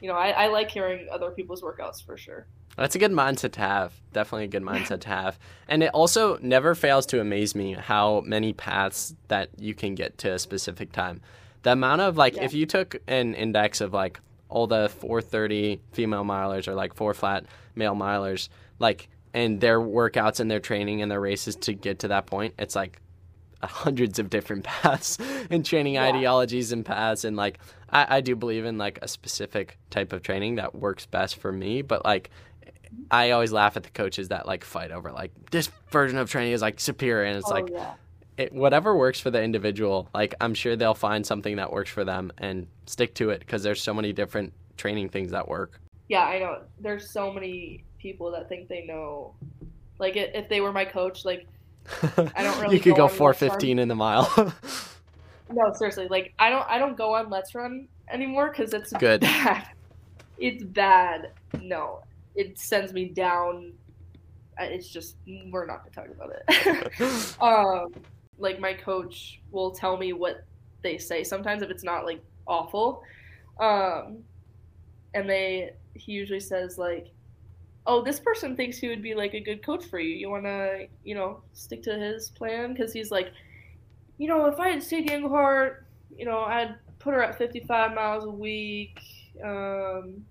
[0.00, 2.46] you know, I, I like hearing other people's workouts for sure.
[2.76, 3.92] That's a good mindset to have.
[4.12, 5.38] Definitely a good mindset to have.
[5.68, 10.16] And it also never fails to amaze me how many paths that you can get
[10.18, 11.20] to a specific time.
[11.64, 12.44] The amount of like, yeah.
[12.44, 14.20] if you took an index of like
[14.52, 17.44] all the 430 female milers or like four flat
[17.74, 18.48] male milers,
[18.78, 22.54] like and their workouts and their training and their races to get to that point.
[22.58, 23.00] It's like
[23.62, 25.18] hundreds of different paths
[25.50, 26.04] and training Yeah.
[26.06, 27.58] ideologies and paths and like
[27.90, 31.52] I, I do believe in like a specific type of training that works best for
[31.52, 32.30] me but like
[33.08, 36.52] i always laugh at the coaches that like fight over like this version of training
[36.54, 37.94] is like superior and it's oh like yeah.
[38.42, 42.04] It, whatever works for the individual like i'm sure they'll find something that works for
[42.04, 46.24] them and stick to it because there's so many different training things that work Yeah,
[46.24, 46.62] I know.
[46.80, 49.34] There's so many people that think they know.
[49.98, 51.46] Like if they were my coach, like
[52.36, 53.38] I don't really you could go go on LetsRun.
[53.38, 54.28] 415 in the mile
[55.52, 59.20] no, seriously, like I don't I don't go on LetsRun anymore because it's Good.
[59.20, 59.68] bad.
[60.38, 61.30] It's bad.
[61.60, 62.00] No,
[62.34, 63.74] it sends me down.
[64.58, 65.14] It's just
[65.52, 67.40] we're not gonna talk about it.
[67.40, 67.94] um,
[68.38, 70.44] like my coach will tell me what
[70.82, 73.02] they say sometimes if it's not like awful.
[73.60, 74.18] Um,
[75.14, 77.08] and they he usually says like,
[77.86, 80.14] "Oh, this person thinks he would be like a good coach for you.
[80.16, 83.32] You want to, you know, stick to his plan because he's like,
[84.18, 88.24] you know, if I had Sadie Engelhardt, you know, I'd put her at 55 miles
[88.24, 88.98] a week."
[89.44, 90.24] Um,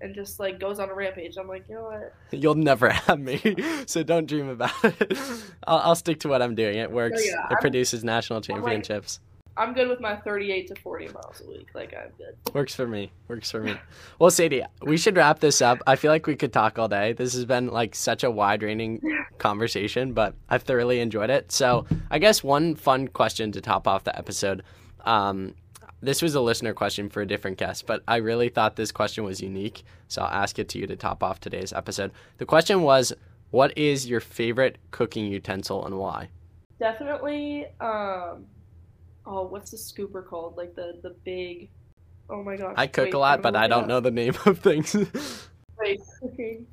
[0.00, 1.36] and just like goes on a rampage.
[1.36, 2.12] I'm like, you know what?
[2.42, 3.40] You'll never have me,
[3.86, 5.18] so don't dream about it.
[5.66, 6.78] I'll, I'll stick to what I'm doing.
[6.78, 7.24] It works.
[7.26, 9.20] yeah, it I'm- produces national I'm like- championships.
[9.56, 11.66] I'm good with my 38 to 40 miles a week.
[11.74, 12.36] Like I'm good.
[12.54, 13.10] Works for me.
[13.26, 13.74] Works for me.
[14.20, 15.80] Well, Sadie, we should wrap this up.
[15.84, 17.12] I feel like we could talk all day.
[17.14, 19.00] This has been like such a wide-ranging
[19.38, 21.50] conversation, but I've thoroughly enjoyed it.
[21.50, 24.62] So, I guess one fun question to top off the episode.
[25.04, 25.54] Um,
[26.00, 29.24] this was a listener question for a different guest, but I really thought this question
[29.24, 29.84] was unique.
[30.08, 32.12] So I'll ask it to you to top off today's episode.
[32.38, 33.12] The question was,
[33.50, 36.28] "What is your favorite cooking utensil and why?"
[36.78, 37.66] Definitely.
[37.80, 38.46] Um,
[39.26, 40.56] oh, what's the scooper called?
[40.56, 41.70] Like the the big.
[42.30, 42.74] Oh my gosh.
[42.76, 43.88] I cook wait, a lot, but I don't up.
[43.88, 44.94] know the name of things.
[45.80, 46.66] Wait, cooking.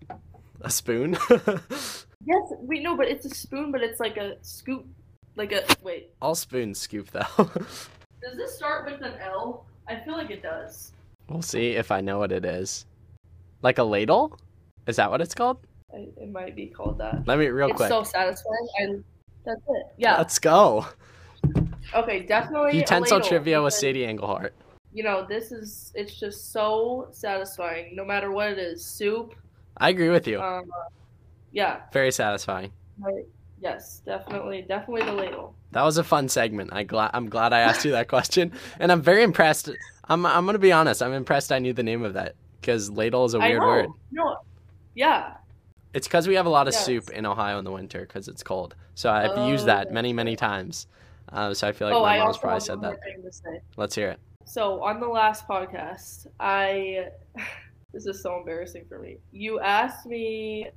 [0.62, 1.16] a spoon.
[2.26, 4.88] Yes, we know, but it's a spoon, but it's like a scoop.
[5.36, 6.12] Like a wait.
[6.22, 7.22] All spoons scoop though.
[8.26, 9.68] Does this start with an L?
[9.88, 10.94] I feel like it does.
[11.30, 12.88] we'll see if I know what it is.
[13.62, 14.40] Like a ladle?
[14.88, 15.60] Is that what it's called?
[15.94, 17.28] I, it might be called that.
[17.28, 17.90] Let me real it's quick.
[17.90, 18.68] so satisfying.
[18.82, 18.86] I,
[19.46, 19.86] that's it.
[19.98, 20.18] Yeah.
[20.18, 20.88] Let's go.
[21.94, 22.72] okay, definitely.
[22.72, 24.56] a Utensil ladle, trivia with Sadie Engelhardt.
[24.92, 27.96] You know, this is it's just so satisfying.
[27.96, 29.36] No matter what it is, soup.
[29.78, 30.42] I agree with you.
[30.42, 30.66] Um,
[31.52, 31.82] yeah.
[31.94, 32.72] Very satisfying.
[32.98, 33.26] Right.
[33.62, 35.56] Yes, definitely, definitely the ladle.
[35.76, 36.70] That was a fun segment.
[36.72, 39.70] I glad I'm glad I asked you that question, and I'm very impressed.
[40.06, 41.04] I'm I'm gonna be honest.
[41.04, 41.52] I'm impressed.
[41.52, 43.90] I knew the name of that because ladle is a weird word.
[44.10, 44.38] No.
[44.94, 45.34] Yeah.
[45.94, 46.86] It's because we have a lot of Yes.
[46.86, 48.74] soup in Ohio in the winter because it's cold.
[48.94, 50.88] So I've Oh, used that many many times.
[51.30, 52.88] Uh, so I feel like oh, my mom's probably said that.
[52.92, 53.60] more thing to say.
[53.76, 54.20] Let's hear it.
[54.46, 57.10] So on the last podcast, I
[57.94, 59.18] this is so embarrassing for me.
[59.34, 60.70] You asked me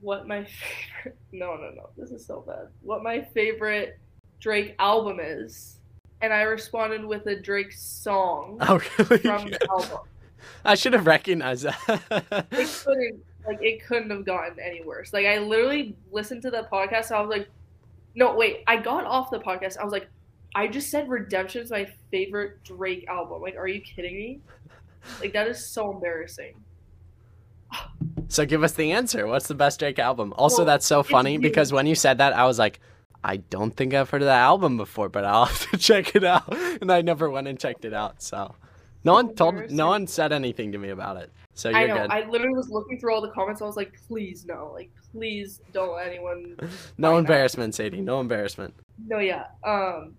[0.00, 0.42] what my
[1.04, 2.68] favorite no no no this is so bad.
[2.80, 3.98] What my favorite
[4.42, 5.78] Drake album is,
[6.20, 9.18] and I responded with a Drake song Oh really?
[9.18, 9.98] from the album.
[10.64, 12.46] I should have recognized that.
[12.50, 15.12] It couldn't like it couldn't have gotten any worse.
[15.12, 17.06] Like I literally listened to the podcast.
[17.10, 17.48] And I was like,
[18.16, 18.64] no wait.
[18.66, 19.78] I got off the podcast.
[19.78, 20.08] I was like,
[20.56, 23.40] I just said Redemption is my favorite Drake album.
[23.40, 24.40] Like, are you kidding me?
[25.20, 26.54] Like that is so embarrassing.
[28.28, 29.26] so give us the answer.
[29.28, 30.34] What's the best Drake album?
[30.36, 32.80] Also, Well, that's so funny because when you said that, I was like,
[33.24, 36.24] I don't think I've heard of that album before, but I'll have to check it
[36.24, 36.52] out.
[36.80, 38.22] And I never went and checked it out.
[38.22, 38.54] So
[39.04, 41.30] no one told, no one said anything to me about it.
[41.54, 41.96] So you're I know.
[41.98, 42.10] good.
[42.10, 43.60] I literally was looking through all the comments.
[43.60, 44.70] I was like, please no.
[44.72, 46.56] Like, please don't let anyone.
[46.98, 48.00] no embarrassment, Sadie.
[48.00, 48.74] No embarrassment.
[49.06, 49.46] No, yeah.
[49.64, 50.14] Um,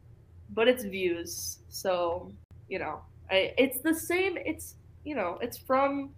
[0.53, 1.59] but it's views.
[1.69, 2.31] So
[2.69, 4.37] you know, I it's the same.
[4.37, 6.11] It's you know, it's from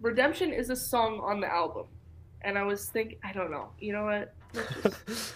[0.00, 1.86] Redemption is a song on the album,
[2.42, 3.70] and I was thinking, I don't know.
[3.80, 4.34] You know what?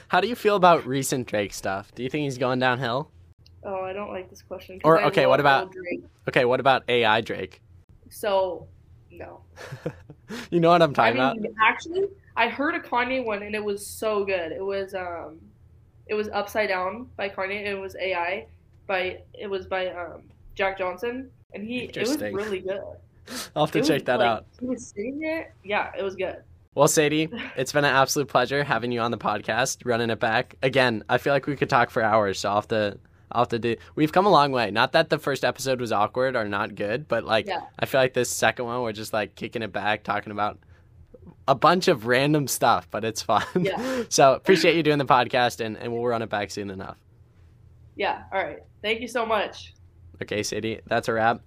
[0.09, 1.95] How do you feel about recent Drake stuff?
[1.95, 3.11] Do you think he's going downhill?
[3.65, 4.81] oh, I don't like this question.
[4.83, 6.03] Or, I okay, what about- Drake.
[6.29, 7.61] Okay, what about AI Drake?
[8.11, 8.67] So
[9.11, 9.41] no.
[10.51, 11.55] you know what I'm I talking mean, about?
[11.63, 12.05] actually,
[12.37, 14.53] I heard a Kanye one and it was so good.
[14.53, 15.39] It was um,
[16.07, 17.59] it was Upside Down by Kanye.
[17.59, 18.47] And it was AI
[18.87, 20.23] by it was by um
[20.55, 22.81] Jack Johnson, and he it was really good.
[23.55, 24.47] I'll have to It was, check that like, out.
[24.61, 25.53] He was singing it.
[25.65, 26.43] Yeah, it was good.
[26.75, 30.57] Well, Sadie, it's been an absolute pleasure having you on the podcast, running it back.
[30.63, 32.99] Again, I feel like we could talk for hours, so I'll have to
[33.31, 34.71] I'll have to do we've come a long way.
[34.71, 37.61] Not that the first episode was awkward or not good, but like Yeah.
[37.79, 40.59] I feel like this second one we're just like kicking it back, talking about
[41.47, 43.45] a bunch of random stuff, but it's fun.
[43.61, 44.05] Yeah.
[44.09, 46.97] so appreciate you doing the podcast and, and we'll run it back soon enough.
[47.97, 48.23] Yeah.
[48.33, 48.61] All right.
[48.81, 49.75] Thank you so much.
[50.23, 51.43] Okay, Sadie, that's a wrap.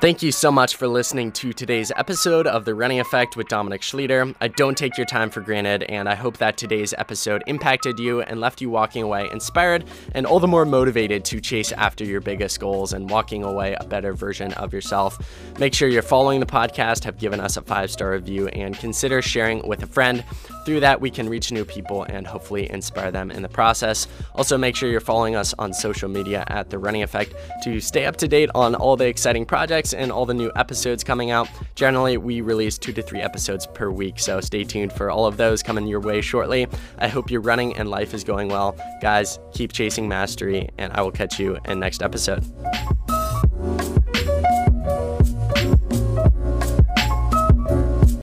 [0.00, 3.80] Thank you so much for listening to today's episode of The Running Effect with Dominic
[3.80, 4.34] Schlueter.
[4.38, 8.20] I don't take your time for granted, and I hope that today's episode impacted you
[8.20, 12.20] and left you walking away inspired and all the more motivated to chase after your
[12.20, 15.16] biggest goals and walking away a better version of yourself.
[15.58, 19.22] Make sure you're following the podcast, have given us a five star review, and consider
[19.22, 20.22] sharing with a friend.
[20.66, 24.06] Through that, we can reach new people and hopefully inspire them in the process.
[24.34, 28.04] Also, make sure you're following us on social media at The Running Effect to stay
[28.04, 31.48] up to date on all the exciting projects and all the new episodes coming out.
[31.74, 35.36] Generally, we release two to three episodes per week, so stay tuned for all of
[35.36, 36.66] those coming your way shortly.
[36.98, 38.76] I hope you're running and life is going well.
[39.00, 42.44] Guys, keep chasing mastery, and I will catch you in next episode.